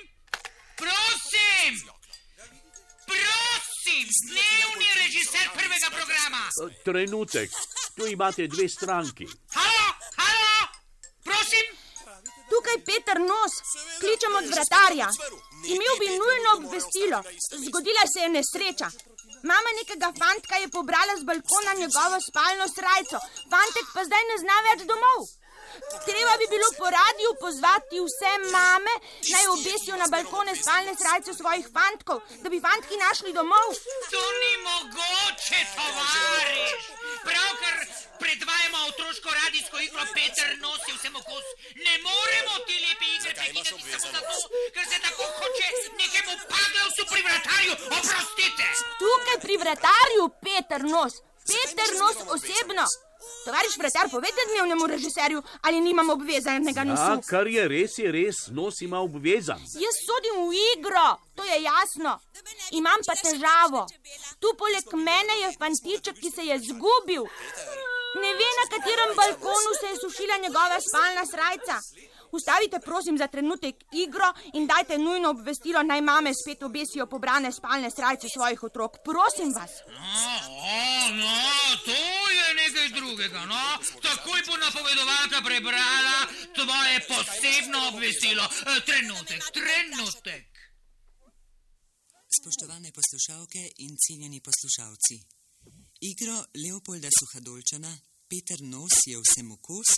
prosim, 0.81 1.74
prosim, 3.12 4.05
dnevni 4.29 4.89
režiser 5.01 5.48
prvega 5.58 5.89
programa. 5.98 6.41
E, 6.63 6.84
Trenutek, 6.86 7.50
tu 7.96 8.08
imate 8.08 8.48
dve 8.48 8.70
stranki. 8.70 9.27
Halo. 9.55 9.90
Tukaj 12.62 12.86
Peter 12.86 13.18
Nos, 13.20 13.53
kličem 14.01 14.34
od 14.39 14.46
vratarja. 14.53 15.08
Imel 15.75 15.96
bi 16.01 16.08
nujno 16.22 16.50
obvestilo. 16.58 17.20
Zgodila 17.65 18.03
se 18.13 18.20
je 18.24 18.30
nesreča. 18.38 18.88
Mama 19.50 19.70
nekega 19.80 20.10
fantka 20.22 20.56
je 20.62 20.68
pobrala 20.75 21.13
z 21.20 21.24
balkona 21.30 21.74
njegovo 21.82 22.18
spalno 22.30 22.65
srajco, 22.75 23.18
fantek 23.51 23.88
pa 23.94 24.01
zdaj 24.08 24.24
ne 24.30 24.38
zna 24.44 24.58
več 24.68 24.80
domov. 24.91 25.20
Treba 26.10 26.34
bi 26.42 26.46
bilo 26.56 26.68
po 26.80 26.88
radiju 27.00 27.32
pozvati 27.44 27.98
vse 28.08 28.34
mame, 28.54 28.94
naj 29.34 29.46
obesijo 29.56 29.96
na 30.04 30.08
balkone 30.13 30.54
spalne 30.62 30.94
srajce 31.01 31.32
svojih 31.34 31.66
fantkov, 31.75 32.18
da 32.44 32.48
bi 32.54 32.63
fantki 32.68 32.96
našli 33.06 33.32
domov. 33.40 33.68
To 34.13 34.24
ni 34.42 34.54
mogoče, 34.68 35.60
tovariš. 35.75 36.82
Pravkar 37.30 37.75
predvajamo 38.24 38.80
otroško 38.90 39.30
radijsko 39.42 39.75
igro 39.88 40.04
Peter 40.18 40.50
nosi 40.66 40.92
vsem 40.98 41.16
okos. 41.22 41.48
Ne 41.86 41.96
moremo 42.08 42.54
te 42.68 42.75
lepe 42.86 43.08
igre 43.16 43.32
prekiniti 43.40 43.92
samo 43.92 44.10
zato, 44.16 44.38
ker 44.74 44.86
se 44.92 44.98
tako 45.06 45.24
hoče 45.38 45.68
nekemu 46.01 46.34
paglavcu 46.54 47.01
pri 47.12 47.22
vratarju. 47.28 47.74
Oprostite. 47.98 48.66
Tukaj 49.01 49.38
pri 49.46 49.56
vratarju 49.63 50.24
Peter 50.46 50.82
Nos, 50.94 51.13
Peter 51.51 51.90
Nos 52.01 52.18
osebno. 52.36 52.86
Tovariš 53.45 53.77
vratar, 53.77 54.10
povejte 54.12 54.41
dnevnemu 54.51 54.88
režiserju, 54.88 55.41
ali 55.62 55.81
nimam 55.81 56.10
obvezanega 56.10 56.79
Ja, 56.79 56.83
nosu. 56.86 57.27
kar 57.29 57.48
je 57.48 57.67
res, 57.67 57.98
je 57.98 58.12
res, 58.12 58.38
nos 58.50 58.81
ima 58.81 59.00
obvezan. 59.00 59.60
Jaz 59.60 59.98
sodim 60.05 60.36
v 60.45 60.53
igro, 60.77 61.07
to 61.36 61.43
je 61.43 61.57
jasno. 61.63 62.19
Imam 62.71 63.00
pa 63.07 63.13
težavo. 63.15 63.88
Tu 64.39 64.48
poleg 64.57 64.86
mene 64.93 65.36
je 65.41 65.50
fantiček, 65.60 66.15
ki 66.15 66.31
se 66.31 66.43
je 66.43 66.60
zgubil. 66.60 67.25
Ne 68.15 68.31
ve, 68.33 68.48
na 68.60 68.65
katerem 68.69 69.15
balkonu 69.15 69.71
se 69.79 69.88
je 69.88 69.95
sušila 69.98 70.38
njegova 70.38 70.77
spalna 70.81 71.25
srajca. 71.25 71.77
Ustavite, 72.31 72.79
prosim, 72.79 73.17
za 73.17 73.27
trenutek 73.27 73.75
igro 73.91 74.27
in 74.53 74.67
dajte 74.67 74.98
nujno 74.98 75.29
obvestilo, 75.29 75.83
naj 75.83 76.01
mame 76.01 76.31
spet 76.33 76.63
obesijo 76.63 77.05
pobrane 77.05 77.51
spalne 77.51 77.91
srajce 77.91 78.27
svojih 78.29 78.63
otrok. 78.63 78.91
Prosim 79.03 79.53
vas. 79.53 79.71
No, 79.88 79.93
no, 79.93 80.71
nekaj 81.12 81.40
drugega. 83.22 83.46
No. 83.46 83.63
Takoj 84.01 84.42
bo 84.48 84.56
napovedovalka 84.58 85.42
prebrala 85.46 86.18
tvoje 86.58 86.96
posebno 87.12 87.80
obvestilo. 87.92 88.44
E, 88.44 88.82
Trenutek, 88.88 89.44
trenutek. 89.58 90.48
Spoštovane 92.38 92.90
poslušalke 93.00 93.62
in 93.86 93.92
cenjeni 94.04 94.40
poslušalci. 94.48 95.16
Igro 96.12 96.38
Leopolda 96.63 97.10
Suhadolčana 97.20 97.94
Peter 98.30 98.60
Nos 98.62 98.96
je 99.06 99.18
vsem 99.24 99.51
okos 99.51 99.90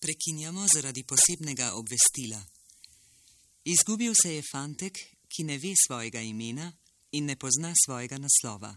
prekinjamo 0.00 0.66
zaradi 0.74 1.02
posebnega 1.02 1.72
obvestila. 1.80 2.40
Izgubil 3.64 4.12
se 4.22 4.34
je 4.34 4.42
fantek, 4.52 4.98
ki 5.28 5.44
ne 5.44 5.58
ve 5.58 5.72
svojega 5.86 6.20
imena 6.20 6.72
in 7.12 7.24
ne 7.24 7.36
pozna 7.36 7.72
svojega 7.84 8.18
naslova. 8.18 8.76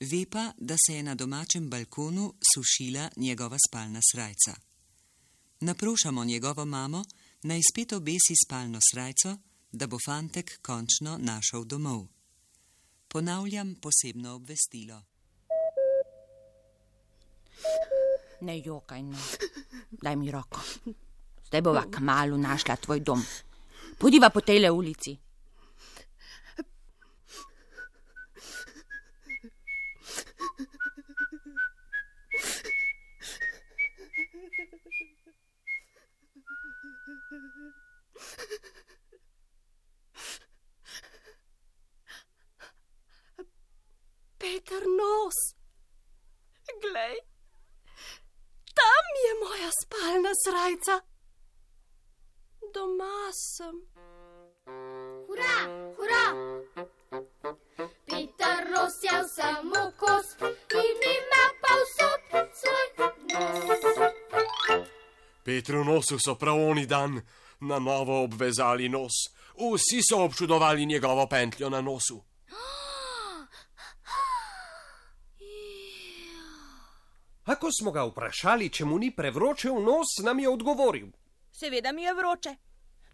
Ve 0.00 0.24
pa, 0.30 0.52
da 0.56 0.74
se 0.86 0.94
je 0.94 1.02
na 1.02 1.14
domačem 1.14 1.70
balkonu 1.70 2.34
sušila 2.54 3.10
njegova 3.16 3.56
spalna 3.68 4.00
srajca. 4.12 4.54
Naprošamo 5.60 6.24
njegovo 6.24 6.64
mamo, 6.64 7.04
naj 7.42 7.60
spet 7.72 7.92
obesi 7.92 8.34
spalno 8.46 8.78
srajco, 8.92 9.36
da 9.72 9.86
bo 9.86 9.96
fantek 10.06 10.62
končno 10.62 11.18
našel 11.18 11.64
domov. 11.64 12.06
Ponavljam 13.08 13.74
posebno 13.74 14.34
obvestilo. 14.34 15.02
Ne 18.40 18.58
jokaj, 18.64 19.02
no. 19.02 19.18
Daj 20.02 20.16
mi 20.16 20.30
roko. 20.30 20.60
Zdaj 21.46 21.62
bova 21.62 21.84
kmalu 21.90 22.38
našla 22.38 22.76
tvoj 22.76 23.00
dom. 23.00 23.22
Podiva 23.98 24.30
po 24.30 24.40
tej 24.40 24.70
ulici. 24.70 25.18
Peter 44.38 44.82
nos. 45.00 45.38
Glej, 46.82 47.16
tam 48.74 49.04
je 49.24 49.32
moja 49.44 49.70
spalna 49.82 50.32
srajca. 50.44 50.96
Doma 52.74 53.32
sem. 53.32 53.76
Hurra, 55.26 55.56
hurra! 55.96 56.26
Peter 58.06 58.58
Ros 58.72 58.96
je 59.02 59.18
samo 59.36 59.92
kos 60.00 60.26
in 60.82 60.98
ima 61.16 61.44
pa 61.60 61.72
vsot 61.82 62.22
svoj 62.60 62.86
nos. 62.98 63.90
Petru 65.44 65.84
nosu 65.84 66.18
so 66.18 66.34
prav 66.34 66.56
oni 66.70 66.86
dan 66.86 67.20
na 67.60 67.78
novo 67.78 68.22
obvezali 68.22 68.88
nos. 68.88 69.12
Vsi 69.56 70.00
so 70.02 70.24
občudovali 70.24 70.86
njegovo 70.86 71.26
pentljo 71.26 71.70
na 71.70 71.80
nosu. 71.80 72.22
A 77.44 77.54
ko 77.56 77.68
smo 77.72 77.90
ga 77.90 78.04
vprašali, 78.06 78.68
če 78.70 78.84
mu 78.84 78.98
ni 78.98 79.10
prevročil 79.10 79.80
nos, 79.82 80.20
nam 80.22 80.38
je 80.38 80.48
odgovoril. 80.48 81.08
Seveda 81.52 81.92
mi 81.92 82.02
je 82.02 82.14
vroče. 82.14 82.52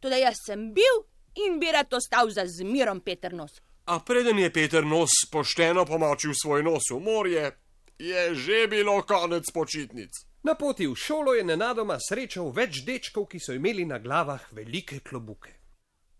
Tudi 0.01 0.19
jaz 0.21 0.43
sem 0.47 0.73
bil 0.77 0.99
in 1.47 1.57
bi 1.61 1.73
rad 1.73 1.95
ostal 1.95 2.31
za 2.31 2.45
zmirom 2.47 3.01
Peter 3.01 3.33
nos. 3.33 3.61
A 3.87 4.01
preden 4.01 4.39
je 4.39 4.53
Peter 4.53 4.85
nos 4.85 5.11
pošteno 5.33 5.87
pomočil 5.87 6.35
svoj 6.35 6.63
nos 6.63 6.91
v 6.91 7.01
morje, 7.01 7.53
je 7.99 8.35
že 8.35 8.67
bilo 8.69 9.03
konec 9.03 9.51
počitnic. 9.55 10.13
Na 10.47 10.55
poti 10.55 10.87
v 10.87 10.95
šolo 10.95 11.33
je 11.35 11.43
nenadoma 11.43 11.97
srečal 11.99 12.53
več 12.55 12.85
dečkov, 12.87 13.25
ki 13.27 13.39
so 13.43 13.55
imeli 13.57 13.83
na 13.83 13.97
glavah 13.99 14.45
velike 14.55 15.01
klobuke. 15.03 15.51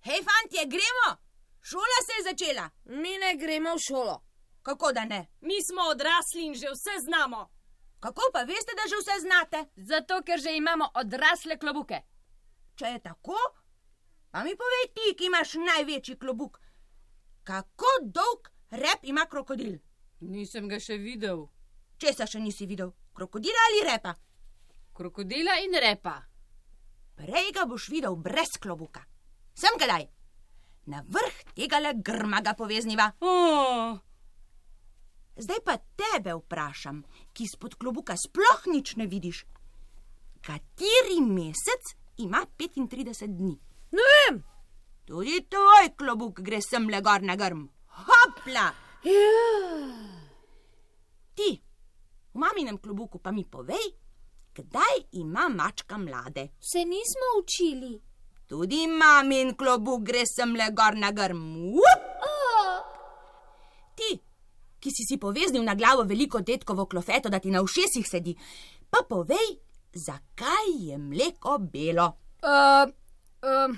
Hej, 0.03 0.25
fantje, 0.27 0.65
gremo! 0.67 1.11
Šola 1.63 2.01
se 2.07 2.17
je 2.17 2.25
začela. 2.25 2.65
Mi 3.03 3.13
ne 3.23 3.37
gremo 3.39 3.77
v 3.77 3.85
šolo. 3.85 4.17
Kako 4.67 4.91
da 4.99 5.05
ne? 5.05 5.21
Mi 5.47 5.61
smo 5.63 5.87
odrasli 5.93 6.43
in 6.47 6.59
že 6.59 6.75
vse 6.75 6.97
znamo. 7.07 7.45
Kako 8.03 8.27
pa 8.35 8.43
veste, 8.51 8.75
da 8.75 8.89
že 8.91 8.99
vse 8.99 9.17
znate? 9.29 9.63
Zato, 9.77 10.19
ker 10.27 10.43
že 10.43 10.57
imamo 10.57 10.91
odrasle 10.95 11.59
klobuke. 11.59 12.03
Če 12.75 12.97
je 12.97 13.01
tako, 13.07 13.39
pa 14.31 14.43
mi 14.43 14.59
povej 14.59 14.87
ti, 14.91 15.15
ki 15.15 15.31
imaš 15.31 15.55
največji 15.55 16.19
klobuk. 16.19 16.59
Kako 17.45 17.95
dolg 18.03 18.51
rep 18.71 19.07
ima 19.07 19.31
krokodil? 19.31 19.79
Nisem 20.21 20.67
ga 20.69 20.83
še 20.83 20.99
videl. 20.99 21.47
Česa 21.99 22.27
še 22.27 22.43
nisi 22.43 22.67
videl? 22.67 22.91
Krokodila 23.17 23.61
ali 23.69 23.81
repa? 23.91 24.13
Krokodila 24.93 25.57
in 25.65 25.73
repa. 25.81 26.21
Prej 27.17 27.53
ga 27.57 27.65
boš 27.65 27.89
videl 27.89 28.17
brez 28.17 28.59
klobuka. 28.61 29.01
Sem 29.57 29.79
ga 29.81 29.87
daj. 29.89 30.05
Na 30.93 31.01
vrh 31.01 31.39
tega 31.57 31.81
le 31.81 31.95
grma 31.97 32.43
ga 32.45 32.53
povezniva. 32.53 33.09
Oh. 33.25 33.97
Zdaj 35.37 35.61
pa 35.65 35.79
tebe 35.97 36.37
vprašam, 36.37 37.01
ki 37.33 37.49
spod 37.49 37.79
klobuka 37.81 38.17
sploh 38.21 38.69
nič 38.69 38.97
ne 39.01 39.09
vidiš. 39.09 39.47
Kateri 40.45 41.21
mesec 41.25 41.97
ima 42.21 42.45
35 42.61 43.33
dni? 43.33 43.57
Ne 43.97 44.07
vem. 44.13 44.43
Tudi 45.09 45.41
tvoj 45.49 45.93
klobuk 45.97 46.45
gre 46.45 46.61
sem 46.61 46.89
le 46.93 47.01
gor 47.01 47.25
na 47.25 47.37
grm. 47.37 47.65
Hopla! 47.97 48.69
Ja. 49.09 49.33
Ti, 51.37 51.51
v 52.37 52.45
maminem 52.45 52.77
klobuku 52.77 53.19
pa 53.19 53.33
mi 53.33 53.49
povej, 53.49 53.97
kdaj 54.53 55.09
ima 55.13 55.49
mačka 55.49 55.97
mlade. 55.97 56.53
Se 56.61 56.85
nismo 56.85 57.41
učili. 57.41 57.97
Tudi 58.47 58.87
mamin 58.87 59.57
klobuk 59.57 60.05
gre 60.05 60.23
sem 60.29 60.53
le 60.55 60.69
gor 60.71 60.95
na 60.95 61.11
grm. 61.11 61.41
Oh. 61.81 62.77
Ti, 63.97 64.11
ki 64.79 64.91
si 64.93 65.09
si 65.09 65.17
poveznil 65.19 65.65
na 65.65 65.75
glavo 65.75 66.05
veliko 66.05 66.41
detkovo 66.41 66.87
klofeto, 66.87 67.33
da 67.33 67.41
ti 67.41 67.51
na 67.51 67.65
ušesih 67.65 68.07
sedi, 68.07 68.37
pa 68.91 69.03
povej, 69.09 69.57
zakaj 69.97 70.71
je 70.77 70.99
mleko 70.99 71.59
belo. 71.59 72.13
Uh, 72.45 72.85
uh, 73.43 73.73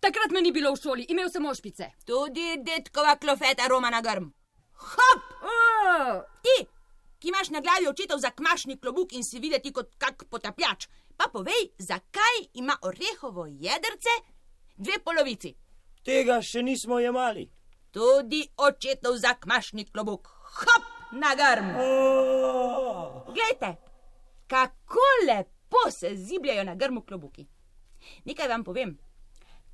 takrat 0.00 0.30
me 0.30 0.40
ni 0.40 0.54
bilo 0.54 0.72
v 0.72 0.80
šoli, 0.80 1.10
imel 1.10 1.28
sem 1.28 1.44
ošpice. 1.44 1.90
Tudi 2.06 2.56
detkova 2.62 3.18
klofeta 3.18 3.66
roma 3.68 3.90
na 3.90 4.00
grm. 4.00 4.30
Hop! 4.94 5.30
Uh. 5.42 6.22
Ti, 6.40 6.56
ki 7.18 7.28
imaš 7.28 7.50
na 7.50 7.60
glavi 7.60 7.88
očetov 7.88 8.18
za 8.18 8.30
kmašni 8.30 8.78
klobuk 8.78 9.12
in 9.12 9.24
si 9.24 9.38
videti 9.38 9.72
kot 9.72 9.94
kak 9.98 10.24
potapljač, 10.30 10.88
pa 11.16 11.30
povej, 11.32 11.70
zakaj 11.78 12.36
ima 12.54 12.76
orehovo 12.82 13.46
jedrce 13.46 14.14
dve 14.76 14.98
polovici. 15.04 15.54
Tega 16.04 16.38
še 16.42 16.62
nismo 16.62 17.00
jemali. 17.02 17.48
Tudi 17.90 18.44
očetov 18.56 19.16
za 19.18 19.34
kmašni 19.34 19.88
klobuk. 19.90 20.28
Hop 20.58 20.84
na 21.12 21.34
grm. 21.34 21.72
Glejte, 23.34 23.76
kako 24.46 25.06
lepo 25.26 25.90
se 25.90 26.14
zibljajo 26.16 26.64
na 26.64 26.74
grmu 26.74 27.02
klobuki. 27.02 27.46
Nekaj 28.24 28.48
vam 28.48 28.64
povem. 28.64 28.98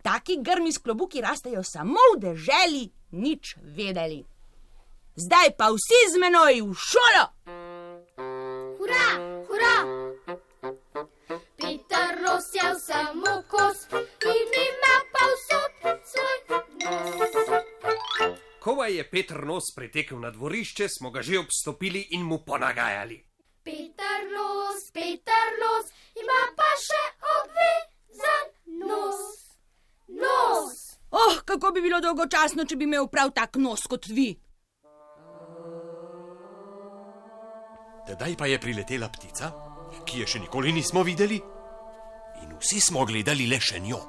Taki 0.03 0.37
grmi 0.41 0.73
s 0.73 0.79
klobuki 0.79 1.21
rastejo 1.21 1.63
samo 1.63 2.01
v 2.15 2.21
deželi, 2.21 2.85
nič 3.13 3.57
vedeli. 3.63 4.25
Zdaj 5.17 5.55
pa 5.59 5.71
vsi 5.71 6.01
z 6.11 6.19
menoj 6.19 6.55
v 6.67 6.75
šolo. 6.75 7.25
Hurra, 8.79 9.09
hurra! 9.47 9.77
Peter 11.55 12.11
Ros 12.19 12.51
je 12.51 12.69
samo 12.83 13.35
kos 13.47 13.87
in 14.27 14.51
ima 14.59 14.97
pa 15.15 15.25
vsot 15.31 15.73
svoj 16.11 16.39
nos. 16.51 17.35
Ko 18.59 18.85
je 18.85 19.11
Petr 19.11 19.39
nos 19.47 19.71
pritekel 19.77 20.19
na 20.19 20.31
dvorišče, 20.31 20.89
smo 20.89 21.11
ga 21.11 21.23
že 21.23 21.39
obstopili 21.39 22.09
in 22.11 22.23
mu 22.27 22.43
ponagajali. 22.45 23.23
Peter 23.63 24.19
Los, 24.35 24.91
Peter 24.93 25.47
Los, 25.63 25.95
ima 26.19 26.41
pa 26.59 26.71
še 26.75 27.05
obvezan 27.39 28.47
nos. 28.83 29.21
Nos! 30.09 30.99
Oh, 31.11 31.39
kako 31.45 31.71
bi 31.71 31.81
bilo 31.81 32.01
dolgočasno, 32.01 32.65
če 32.65 32.77
bi 32.77 32.85
imel 32.85 33.07
prav 33.07 33.31
tak 33.31 33.57
nos 33.63 33.87
kot 33.87 34.11
vi. 34.11 34.35
Tedaj 38.05 38.37
pa 38.37 38.47
je 38.47 38.61
priletela 38.61 39.09
ptica, 39.09 39.49
ki 40.05 40.21
je 40.21 40.27
še 40.29 40.41
nikoli 40.45 40.75
nismo 40.77 41.01
videli, 41.07 41.39
in 42.45 42.51
vsi 42.61 42.81
smo 42.81 43.07
gledali 43.09 43.47
le 43.49 43.57
še 43.57 43.81
njo. 43.81 44.01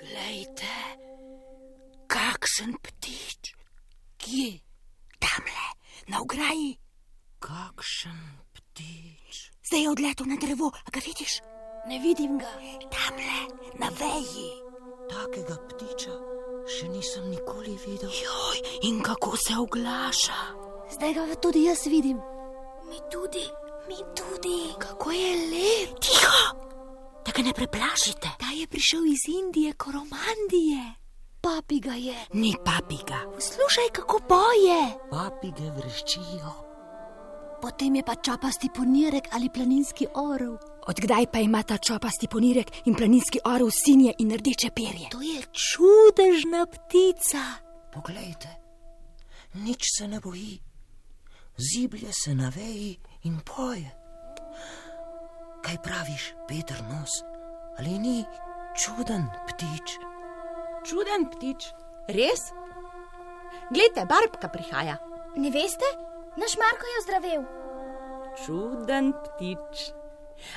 Glejte, 0.00 0.72
kakšen 2.08 2.72
ptič. 2.80 3.52
Kje? 4.16 4.48
Tamle, 5.20 5.68
na 6.08 6.24
ograji. 6.24 6.72
Kakšen 7.36 8.18
ptič. 8.56 9.52
Zdaj 9.60 9.84
je 9.84 9.92
odletel 9.92 10.32
na 10.32 10.40
drevo, 10.40 10.72
a 10.72 10.88
ga 10.88 11.04
vidiš? 11.04 11.42
Ne 11.84 12.00
vidim 12.00 12.40
ga. 12.40 12.56
Tamle, 12.88 13.40
na 13.76 13.92
veji. 13.92 14.52
Takega 15.12 15.60
ptiča 15.68 16.31
še 16.66 16.88
nisem 16.88 17.30
nikoli 17.30 17.76
videl. 17.86 18.10
Joj, 18.10 18.58
in 18.88 19.02
kako 19.02 19.36
se 19.36 19.56
oglaša. 19.58 20.40
Zdaj 20.92 21.14
ga 21.14 21.34
tudi 21.40 21.64
jaz 21.64 21.86
vidim. 21.86 22.18
Mi 22.88 22.98
tudi, 23.10 23.44
mi 23.88 23.98
tudi. 24.14 24.74
Kako 24.78 25.10
je 25.10 25.30
lep. 25.52 26.00
Tiho, 26.00 26.42
da 27.24 27.32
ga 27.32 27.42
ne 27.42 27.52
preplašite. 27.52 28.36
Ta 28.38 28.50
je 28.54 28.66
prišel 28.66 29.06
iz 29.06 29.24
Indije, 29.28 29.72
koromandije. 29.72 30.82
Papiga 31.40 31.92
je. 31.92 32.16
Ni 32.32 32.54
papiga. 32.64 33.18
Poslušaj, 33.34 33.88
kako 33.92 34.20
boje. 34.28 34.82
Papige 35.10 35.70
vreščijo. 35.70 36.52
Potem 37.62 37.94
je 37.94 38.02
pa 38.02 38.14
čapasti 38.14 38.68
ponirek 38.74 39.28
ali 39.32 39.50
planinski 39.54 40.06
orel. 40.14 40.56
Odkdaj 40.86 41.26
pa 41.32 41.38
ima 41.38 41.62
ta 41.62 41.76
čopasti 41.78 42.26
ponirek 42.28 42.86
in 42.86 42.94
planinski 42.94 43.38
orel 43.44 43.70
sinje 43.70 44.14
in 44.18 44.34
rdeče 44.34 44.70
perje? 44.74 45.08
To 45.10 45.20
je 45.22 45.42
čudežna 45.52 46.66
ptica. 46.66 47.42
Poglejte, 47.94 48.48
nič 49.54 49.86
se 49.98 50.08
ne 50.08 50.20
boji, 50.20 50.58
ziblje 51.56 52.12
se 52.12 52.34
na 52.34 52.50
veji 52.56 52.98
in 53.22 53.38
poje. 53.46 53.90
Kaj 55.62 55.78
praviš, 55.82 56.34
Peter 56.48 56.82
Nos, 56.90 57.22
ali 57.78 57.98
ni 57.98 58.24
čuden 58.74 59.30
ptič? 59.48 59.96
Čuden 60.82 61.30
ptič, 61.30 61.70
res? 62.08 62.50
Glejte, 63.70 64.02
barbka 64.10 64.48
prihaja. 64.48 64.98
Ne 65.36 65.50
veste? 65.54 65.86
Naš 66.36 66.58
Marko 66.58 66.90
je 66.90 66.98
ozdravel. 66.98 67.42
Čuden 68.42 69.12
ptič. 69.12 70.01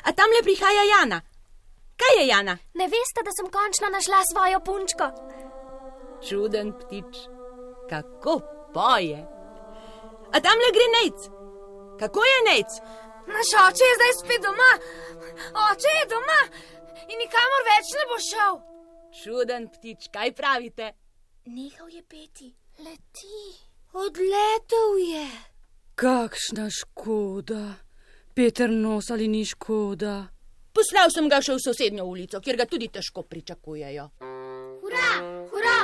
A 0.04 0.14
tam 0.14 0.30
le 0.36 0.42
prihaja 0.44 0.84
Jana. 0.92 1.22
Kaj 2.02 2.20
je 2.20 2.28
Jana? 2.28 2.58
Ne 2.74 2.88
veste, 2.92 3.24
da 3.24 3.32
sem 3.38 3.48
končno 3.52 3.90
našla 3.90 4.22
svojo 4.32 4.60
punčko. 4.68 5.08
Čuden 6.28 6.74
ptič. 6.80 7.14
Kako 7.90 8.40
poje. 8.74 9.20
A 10.34 10.38
tam 10.46 10.58
le 10.64 10.70
gre 10.76 10.88
Nec. 10.98 11.18
Kako 12.00 12.22
je 12.32 12.40
Nec? 12.50 12.72
Naš 13.28 13.50
oče 13.66 13.86
je 13.90 13.98
zdaj 14.00 14.14
spet 14.22 14.42
doma. 14.46 14.72
Oče 15.66 15.92
je 16.00 16.06
doma 16.14 16.42
in 17.12 17.18
nikamor 17.22 17.64
več 17.70 17.94
ne 17.98 18.06
bo 18.10 18.18
šel. 18.30 18.60
Čuden 19.22 19.70
ptič, 19.74 20.10
kaj 20.14 20.34
pravite? 20.36 20.92
Nehal 21.46 21.90
je 21.90 22.04
peti. 22.04 22.50
Leti. 22.80 23.42
Odletel 23.94 24.98
je. 25.00 25.28
Kakšna 25.96 26.68
škoda. 26.70 27.85
Peter 28.36 28.70
nos 28.70 29.10
ali 29.12 29.28
ni 29.28 29.46
škoda. 29.46 30.28
Poslal 30.76 31.08
sem 31.08 31.30
ga 31.32 31.38
še 31.40 31.54
v 31.56 31.62
sosednjo 31.64 32.04
ulico, 32.04 32.42
kjer 32.44 32.58
ga 32.60 32.66
tudi 32.68 32.90
težko 32.92 33.24
pričakujejo. 33.32 34.10
Hurra, 34.82 35.12
hurra! 35.54 35.78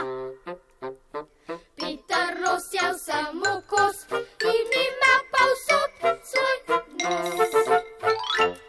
Peter 1.80 2.36
nos 2.44 2.66
je 2.76 2.90
samo 3.06 3.54
kos 3.72 4.04
in 4.52 4.76
ima 4.82 5.14
pa 5.32 5.48
vsot 5.54 6.04
svoj 6.28 6.58
nos. 7.00 8.60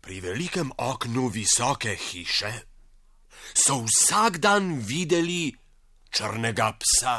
Pri 0.00 0.20
velikem 0.22 0.70
oknu 0.78 1.26
visoke 1.34 1.96
hiše 1.98 2.52
so 3.58 3.82
vsak 3.88 4.38
dan 4.38 4.78
videli 4.86 5.50
črnega 6.14 6.70
psa. 6.78 7.16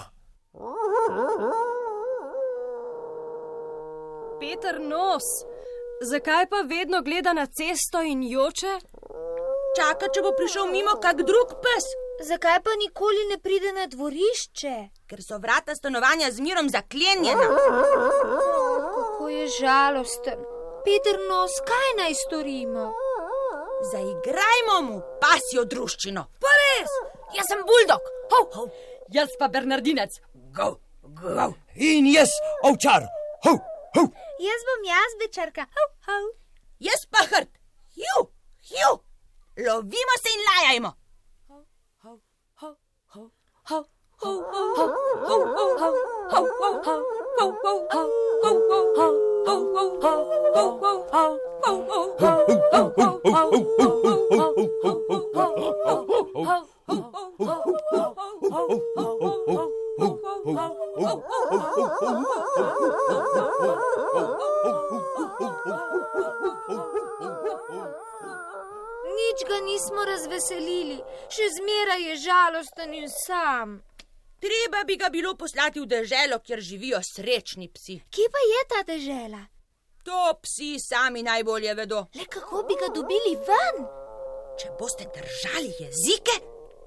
Peter 4.39 4.79
nos, 4.79 5.23
zakaj 6.01 6.45
pa 6.49 6.55
vedno 6.55 7.01
gleda 7.01 7.33
na 7.33 7.45
cesto 7.45 8.01
in 8.01 8.23
joče? 8.23 8.73
Čaka, 9.77 10.09
če 10.13 10.21
bo 10.21 10.31
prišel 10.37 10.71
mimo 10.71 10.95
kak 11.01 11.21
drug 11.27 11.59
pes. 11.63 11.85
Zakaj 12.27 12.59
pa 12.63 12.75
nikoli 12.79 13.27
ne 13.29 13.37
pride 13.39 13.71
na 13.75 13.85
dvorišče? 13.87 14.75
Ker 15.07 15.21
so 15.23 15.37
vrata 15.39 15.75
stanovanja 15.75 16.31
z 16.31 16.43
mirom 16.43 16.69
zaklenjena. 16.69 17.47
Kako 18.85 19.29
je 19.29 19.47
žalosten. 19.59 20.39
Peter 20.85 21.19
nos, 21.29 21.59
kaj 21.67 21.89
naj 22.01 22.15
storimo? 22.25 22.89
Zaigrajmo 23.91 24.77
mu 24.87 25.01
pasjo 25.21 25.63
druščino. 25.65 26.25
Pa 26.43 26.55
res, 26.61 26.95
jaz 27.37 27.47
sem 27.51 27.61
buldog. 27.67 28.09
Ho, 28.31 28.41
ho. 28.55 28.67
Jaz 29.15 29.35
pa 29.39 29.47
Bernardinec. 29.47 30.19
Go, 30.55 30.73
go. 31.21 31.53
In 31.75 32.09
jaz, 32.11 32.33
ovčar. 32.63 33.07
Ho, 33.45 33.55
ho. 33.95 34.28
Jaz 34.39 34.61
bom 34.67 34.81
jazbečarka. 34.87 35.67
Ho, 35.75 35.83
ho. 36.07 36.17
Jaz 36.79 37.03
pa 37.11 37.21
hrt. 37.31 37.51
Ju, 37.95 38.17
ju. 38.75 38.91
Lovimo 39.67 40.15
se 40.23 40.29
in 40.35 40.41
lajajmo. 40.47 40.91
Nič 60.39 60.55
ga 69.47 69.59
nismo 69.65 70.05
razveselili, 70.07 70.95
še 71.27 71.49
zmeraj 71.57 72.07
je 72.07 72.15
žalosten 72.23 72.93
in 72.93 73.09
sam. 73.11 73.83
Treba 74.39 74.83
bi 74.87 74.95
ga 74.95 75.11
bilo 75.11 75.35
poslati 75.35 75.83
v 75.83 75.89
deželo, 75.91 76.39
kjer 76.39 76.63
živijo 76.63 77.03
srečni 77.03 77.67
psi. 77.67 77.99
Kje 78.07 78.31
pa 78.31 78.39
je 78.51 78.61
ta 78.71 78.79
dežela? 78.87 79.43
To 80.07 80.39
psi 80.41 80.79
sami 80.79 81.23
najbolje 81.23 81.75
vedo. 81.75 82.07
Le 82.15 82.25
kako 82.31 82.63
bi 82.63 82.79
ga 82.79 82.87
dobili 82.95 83.35
ven? 83.35 83.83
Če 84.59 84.71
boste 84.79 85.03
držali 85.11 85.75
jezike, 85.83 86.35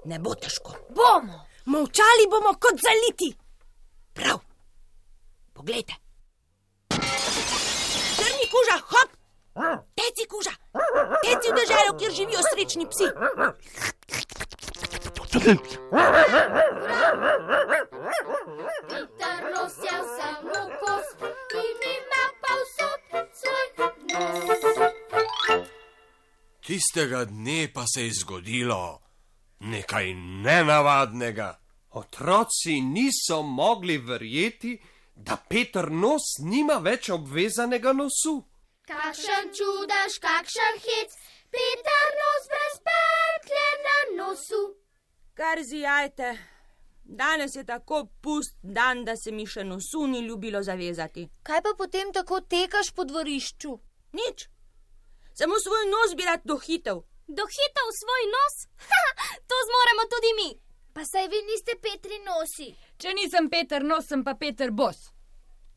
ne 0.09 0.17
bo 0.19 0.33
težko. 0.33 0.73
Bomo. 0.89 1.53
Molčali 1.65 2.27
bomo 2.29 2.57
kot 2.59 2.81
zaliti. 2.81 3.42
Prav. 4.13 4.39
Poglejte. 5.53 5.93
Črni 8.17 8.45
kuža, 8.53 8.77
hop! 8.91 9.09
Teci 9.95 10.27
kuža, 10.29 10.51
teci 11.23 11.47
v 11.51 11.55
deželo, 11.55 11.97
kjer 11.99 12.11
živijo 12.11 12.41
srečni 12.49 12.85
psi. 12.89 13.07
Peter 18.89 19.37
nos 19.53 19.75
je 19.85 19.97
samo 20.17 20.59
kos 20.79 21.07
in 21.63 21.79
ima 21.93 22.23
pa 22.41 22.53
vsot 22.61 23.01
svoj 23.39 23.67
nos. 23.77 25.67
Tistega 26.65 27.25
dne 27.25 27.67
pa 27.73 27.83
se 27.95 28.05
je 28.05 28.11
zgodilo 28.21 29.01
nekaj 29.59 30.13
nenavadnega. 30.13 31.62
Otroci 31.93 32.81
niso 32.81 33.41
mogli 33.41 33.97
verjeti, 33.97 34.81
da 35.15 35.37
Peter 35.49 35.91
nos 35.91 36.37
nima 36.39 36.79
več 36.81 37.09
obvezanega 37.09 37.93
nosu. 37.93 38.39
Kakšen 38.89 39.51
čudež, 39.53 40.17
kakšen 40.23 40.79
hec, 40.85 41.13
Peter 41.53 42.15
nos 42.21 42.47
brez 42.53 42.79
petlje 42.87 43.67
na 43.85 43.99
nosu. 44.17 44.63
Kar 45.37 45.61
zijajte. 45.63 46.33
Danes 47.03 47.55
je 47.55 47.63
tako 47.63 48.07
pust 48.21 48.57
dan, 48.61 49.05
da 49.05 49.15
se 49.15 49.31
mi 49.31 49.45
še 49.45 49.63
nosu 49.63 50.07
ni 50.07 50.25
ljubilo 50.25 50.63
zavezati. 50.63 51.27
Kaj 51.43 51.61
pa 51.61 51.75
potem 51.77 52.13
tako 52.13 52.41
tekaš 52.41 52.91
po 52.95 53.05
dvorišču? 53.05 53.77
Nič. 54.17 54.47
Samo 55.37 55.61
svoj 55.61 55.85
nos 55.93 56.17
bi 56.17 56.25
rad 56.25 56.41
dohitev. 56.45 57.05
Dohitev 57.27 57.87
svoj 58.01 58.29
nos? 58.35 58.59
Ha, 58.89 59.05
to 59.49 59.63
zmoremo 59.69 60.09
tudi 60.15 60.33
mi. 60.41 60.49
Pa 60.93 61.05
saj 61.05 61.27
vi 61.27 61.41
niste 61.49 61.73
Petri 61.81 62.19
nosi. 62.25 62.69
Če 63.01 63.13
nisem 63.17 63.49
Peter 63.49 63.83
nos, 63.83 64.05
sem 64.05 64.23
pa 64.23 64.35
Peter 64.37 64.71
bos. 64.71 65.09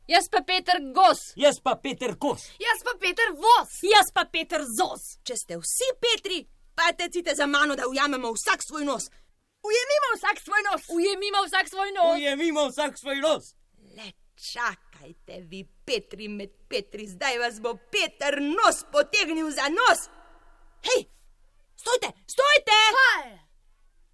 Jaz 0.07 0.29
pa 0.31 0.39
Peter 0.45 0.77
gos. 0.95 1.33
Jaz 1.35 1.57
pa 1.59 1.73
Peter 1.75 2.13
kos. 2.15 2.45
Jaz 2.61 2.83
pa 2.85 2.93
Peter 3.01 3.33
vos. 3.35 3.79
Jaz 3.83 4.11
pa 4.15 4.23
Peter 4.31 4.63
zos. 4.63 5.17
Če 5.27 5.35
ste 5.35 5.57
vsi 5.59 5.89
Petri, 5.99 6.43
pa 6.77 6.93
tecite 6.95 7.33
za 7.35 7.47
mano, 7.49 7.75
da 7.75 7.89
ujamemo 7.89 8.31
vsak 8.37 8.63
svoj 8.63 8.85
nos. 8.85 9.09
Ujemimo 9.67 10.13
vsak 10.15 10.39
svoj 10.45 10.63
nos. 10.69 10.85
Ujemimo 10.95 11.43
vsak 11.47 11.69
svoj 11.73 11.91
nos. 11.97 12.13
Ujemimo 12.15 12.67
vsak 12.69 12.99
svoj 13.01 13.19
nos. 13.25 13.51
Le 13.97 14.13
čakajte, 14.37 15.41
vi 15.49 15.65
Petri 15.85 16.27
med 16.27 16.53
Petri, 16.69 17.07
zdaj 17.07 17.41
vas 17.41 17.59
bo 17.59 17.73
Peter 17.91 18.37
nos 18.41 18.85
potegnil 18.93 19.49
za 19.51 19.67
nos. 19.73 20.07
Hej, 20.87 21.09
stojte, 21.75 22.13
stojte! 22.29 22.79
Kaj? 22.95 23.47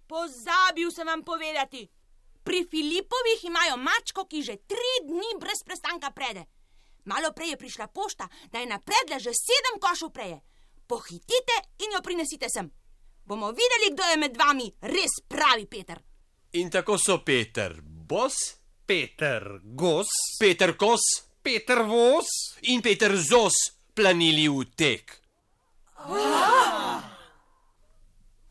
Pozabil 0.08 0.83
sem 0.94 1.06
vam 1.06 1.24
povedati. 1.24 1.88
Pri 2.44 2.64
Filipovih 2.70 3.44
imajo 3.44 3.76
mačko, 3.76 4.26
ki 4.30 4.42
že 4.42 4.56
tri 4.68 4.94
dni 5.02 5.34
brez 5.40 5.64
prestanka 5.64 6.10
prede. 6.10 6.44
Malo 7.04 7.32
prej 7.32 7.50
je 7.50 7.56
prišla 7.56 7.86
pošta, 7.88 8.28
da 8.52 8.58
je 8.58 8.66
napredla 8.66 9.18
že 9.18 9.32
sedem 9.34 9.80
košov 9.80 10.12
preje. 10.12 10.40
Pohitite 10.86 11.56
in 11.84 11.92
jo 11.92 12.00
prinesite 12.02 12.48
sem. 12.48 12.70
Bomo 13.24 13.50
videli, 13.50 13.92
kdo 13.92 14.04
je 14.04 14.16
med 14.16 14.36
vami 14.36 14.68
res 14.80 15.20
pravi 15.28 15.66
Peter. 15.66 16.00
In 16.52 16.70
tako 16.70 16.98
so 16.98 17.24
Peter 17.24 17.80
Bos, 17.82 18.36
Peter 18.86 19.60
gos, 19.64 20.08
Peter 20.38 20.76
Kos 20.76 21.34
Peter 21.44 21.84
vos. 21.84 22.56
in 22.60 22.80
Peter 22.80 23.16
Zos 23.16 23.52
planili 23.92 24.48
v 24.48 24.64
tek. 24.74 25.20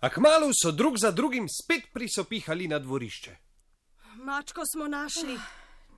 A 0.03 0.09
kmalu 0.09 0.49
so 0.53 0.71
drug 0.71 0.97
za 0.97 1.11
drugim 1.11 1.47
spet 1.49 1.83
prisopihali 1.93 2.67
na 2.67 2.79
dvorišče. 2.79 3.35
Mačko 4.15 4.61
smo 4.65 4.87
našli. 4.87 5.39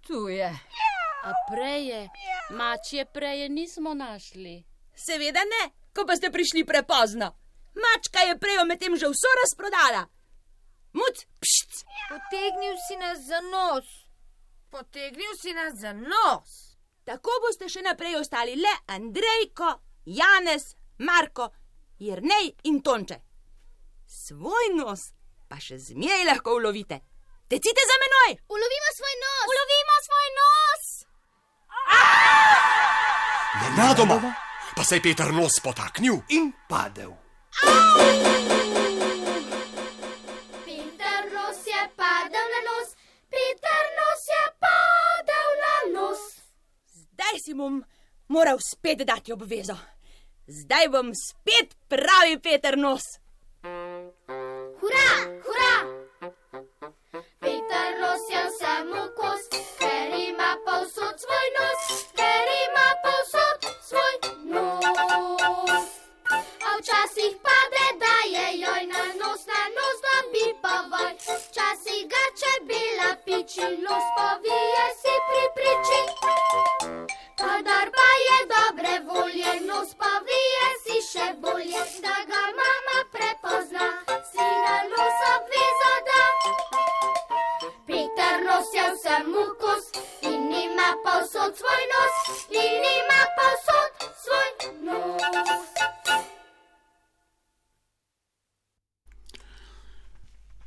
Tu 0.08 0.30
je. 0.30 0.50
A 1.24 1.32
preje, 1.52 2.10
mačje 2.50 3.06
preje 3.06 3.50
nismo 3.50 3.94
našli. 3.94 4.64
Seveda 5.06 5.40
ne, 5.40 5.64
ko 5.94 6.06
pa 6.08 6.16
ste 6.16 6.32
prišli 6.32 6.66
prepozno. 6.66 7.32
Mačka 7.84 8.20
je 8.20 8.38
prej 8.40 8.62
medtem 8.68 8.94
že 8.96 9.10
vso 9.10 9.32
razprodala. 9.42 10.06
Muc, 10.94 11.26
pšt! 11.42 11.72
Potegnil 12.10 12.76
si 12.88 12.96
nas 13.02 13.18
za 13.26 13.42
nos. 13.42 13.88
Potegnil 14.70 15.34
si 15.42 15.54
nas 15.54 15.74
za 15.82 15.94
nos. 15.94 16.78
Tako 17.04 17.32
boste 17.42 17.70
še 17.70 17.82
naprej 17.82 18.22
ostali 18.22 18.54
le 18.56 18.76
Andrejko, 18.86 19.70
Janez, 20.06 20.76
Marko, 20.98 21.50
Jrnej 22.00 22.54
in 22.70 22.84
Tonče. 22.86 23.25
Svoj 24.08 24.74
nos 24.78 25.00
pa 25.50 25.58
še 25.62 25.78
zmeraj 25.82 26.26
lahko 26.26 26.56
ulovite. 26.58 27.00
Tecite 27.50 27.82
za 27.90 27.96
menoj! 28.02 28.32
Ulovimo 28.50 28.90
svoj 28.98 29.16
nos! 29.24 29.46
Ulovimo 29.54 29.96
svoj 30.08 30.28
nos! 30.40 30.84
Nenadoma 33.62 34.36
pa 34.76 34.84
se 34.84 34.96
je 34.96 35.02
Peter 35.02 35.34
nos 35.34 35.60
potaknil 35.64 36.22
in 36.30 36.52
padel. 36.70 37.14
Peter 40.66 41.22
nos 41.34 41.60
je 41.66 41.82
padel 41.96 42.48
na 42.54 42.62
nos, 42.70 42.90
Peter 43.30 43.84
nos 44.00 44.22
je 44.34 44.44
padel 44.66 45.50
na 45.66 45.76
nos. 46.00 46.22
Zdaj 46.94 47.36
si 47.46 47.54
bom 47.54 47.84
moral 48.28 48.60
spet 48.60 49.06
dati 49.06 49.34
obvezo. 49.34 49.78
Zdaj 50.48 50.90
bom 50.90 51.14
spet 51.14 51.78
pravi 51.88 52.40
Peter 52.42 52.78
nos. 52.78 53.04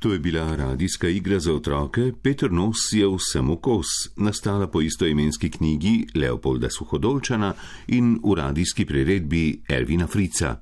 To 0.09 0.13
je 0.13 0.19
bila 0.19 0.55
radijska 0.55 1.09
igra 1.09 1.39
za 1.39 1.53
otroke 1.53 2.13
Peter 2.23 2.51
Nos 2.51 2.77
je 2.91 3.07
vsemu 3.07 3.55
kos, 3.55 3.85
nastala 4.15 4.67
po 4.67 4.81
istoimenski 4.81 5.49
knjigi 5.49 6.07
Leopolda 6.15 6.69
Suhodolčana 6.69 7.53
in 7.87 8.19
v 8.23 8.33
radijski 8.35 8.85
priredbi 8.85 9.61
Ervina 9.69 10.07
Frica. 10.07 10.55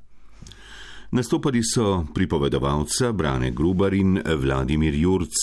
Nastopali 1.12 1.64
so 1.64 2.06
pripovedovalca 2.14 3.12
Brane 3.12 3.52
Grubar 3.52 3.94
in 3.94 4.20
Vladimir 4.36 4.94
Jurc, 4.94 5.34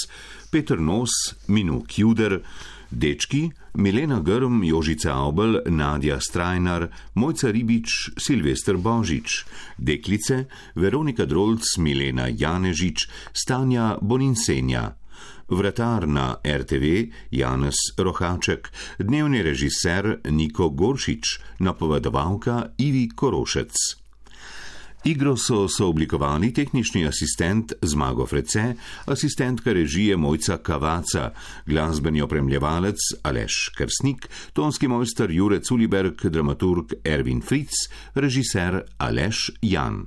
Peter 0.51 0.81
Nos, 0.81 1.11
Minu 1.49 1.85
Kjuder, 1.89 2.43
dečki 2.95 3.51
Milena 3.75 4.21
Grm, 4.21 4.63
Jožica 4.65 5.17
Obel, 5.27 5.61
Nadja 5.67 6.21
Strajnar, 6.21 6.89
Mojca 7.15 7.51
Ribič, 7.51 8.15
Silvester 8.17 8.77
Božič, 8.77 9.45
deklice 9.79 10.47
Veronika 10.75 11.27
Drolc, 11.27 11.79
Milena 11.79 12.29
Janežič, 12.31 13.09
Stanja 13.33 13.99
Boninsenja. 14.01 14.95
Vratar 15.49 16.09
na 16.09 16.39
RTV 16.41 17.11
Janez 17.31 17.77
Rohaček, 17.99 18.71
dnevni 18.99 19.43
režiser 19.43 20.21
Niko 20.31 20.71
Goršič, 20.71 21.61
napovedovalka 21.61 22.73
Ivi 22.79 23.09
Korošec. 23.11 24.04
Igro 25.05 25.37
so 25.37 25.69
sooblikovali 25.69 26.49
tehnični 26.53 27.03
asistent 27.07 27.73
Zmago 27.83 28.27
Frece, 28.27 28.75
asistentka 29.05 29.73
režije 29.73 30.17
Mojca 30.17 30.57
Kavaca, 30.57 31.31
glasbeni 31.67 32.23
opremljevalec 32.23 32.97
Aleš 33.23 33.69
Krsnik, 33.77 34.29
tonski 34.53 34.89
mojster 34.89 35.31
Jure 35.31 35.61
Culiberg, 35.61 36.25
dramaturg 36.25 36.93
Ervin 37.05 37.43
Fritz, 37.43 37.73
režiser 38.15 38.81
Aleš 38.99 39.51
Jan. 39.63 40.07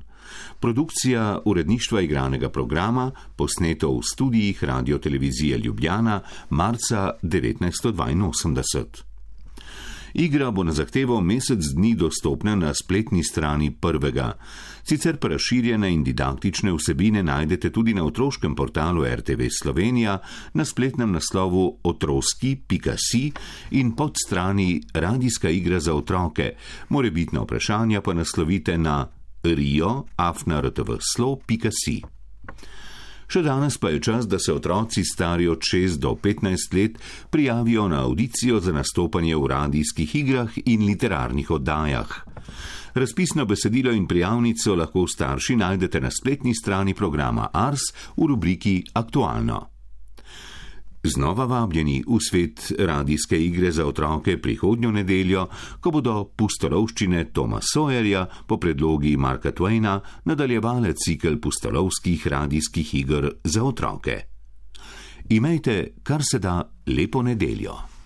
Produkcija 0.59 1.39
uredništva 1.45 2.01
igranega 2.01 2.49
programa, 2.49 3.11
posneto 3.35 3.91
v 3.97 4.01
studijih 4.03 4.63
Radio 4.63 4.97
Televizije 4.97 5.57
Ljubljana, 5.57 6.21
marca 6.49 7.11
1982. 7.21 9.07
Igra 10.13 10.51
bo 10.51 10.63
na 10.63 10.71
zahtevo 10.71 11.21
mesec 11.21 11.59
dni 11.75 11.95
dostopna 11.95 12.55
na 12.55 12.73
spletni 12.73 13.23
strani 13.23 13.71
prvega. 13.71 14.33
Sicer 14.87 15.17
pa 15.19 15.27
razširjene 15.27 15.89
in 15.91 15.99
didaktične 16.03 16.71
vsebine 16.71 17.23
najdete 17.23 17.69
tudi 17.75 17.93
na 17.93 18.05
otroškem 18.07 18.55
portalu 18.55 19.03
RTV 19.03 19.49
Slovenija 19.51 20.19
na 20.53 20.65
spletnem 20.65 21.11
naslovu 21.11 21.79
otroski.si 21.83 23.31
in 23.71 23.95
pod 23.95 24.15
strani 24.25 24.81
Radijska 24.93 25.49
igra 25.49 25.79
za 25.79 25.93
otroke. 25.93 26.55
Morebitna 26.89 27.41
vprašanja 27.41 28.01
pa 28.01 28.13
naslovite 28.13 28.77
na 28.77 29.07
rio.afnartvslo.si. 29.43 32.16
Še 33.27 33.41
danes 33.43 33.75
pa 33.77 33.91
je 33.91 33.99
čas, 33.99 34.27
da 34.27 34.39
se 34.39 34.53
otroci 34.53 35.03
stari 35.03 35.47
od 35.51 35.59
6 35.59 35.99
do 35.99 36.15
15 36.15 36.73
let 36.73 36.99
prijavijo 37.29 37.87
na 37.87 38.03
audicijo 38.07 38.59
za 38.59 38.71
nastopanje 38.71 39.35
v 39.35 39.47
radijskih 39.47 40.15
igrah 40.15 40.57
in 40.65 40.85
literarnih 40.87 41.51
oddajah. 41.51 42.07
Razpisno 42.95 43.45
besedilo 43.45 43.91
in 43.91 44.07
prijavnico 44.07 44.75
lahko 44.75 45.07
starši 45.07 45.55
najdete 45.55 46.01
na 46.01 46.09
spletni 46.11 46.55
strani 46.55 46.93
programa 46.93 47.49
Ars 47.53 47.91
v 48.17 48.31
rubriki 48.31 48.83
Aktualno. 48.93 49.76
Znova 51.07 51.45
vabljeni 51.45 52.03
v 52.07 52.19
svet 52.19 52.71
radijske 52.79 53.37
igre 53.39 53.71
za 53.71 53.85
otroke 53.85 54.37
prihodnjo 54.41 54.91
nedeljo, 54.91 55.45
ko 55.79 55.91
bodo 55.91 56.15
pustolovščine 56.35 57.29
Toma 57.31 57.61
Sawyerja 57.63 58.25
po 58.47 58.57
predlogi 58.59 59.15
Marka 59.17 59.51
Twaina 59.51 59.99
nadaljevale 60.25 60.93
cikl 60.93 61.39
pustolovskih 61.41 62.27
radijskih 62.27 62.95
iger 62.95 63.29
za 63.43 63.63
otroke. 63.63 64.21
Imejte 65.29 65.93
kar 66.03 66.23
se 66.23 66.39
da 66.39 66.61
lepo 66.87 67.21
nedeljo. 67.21 67.96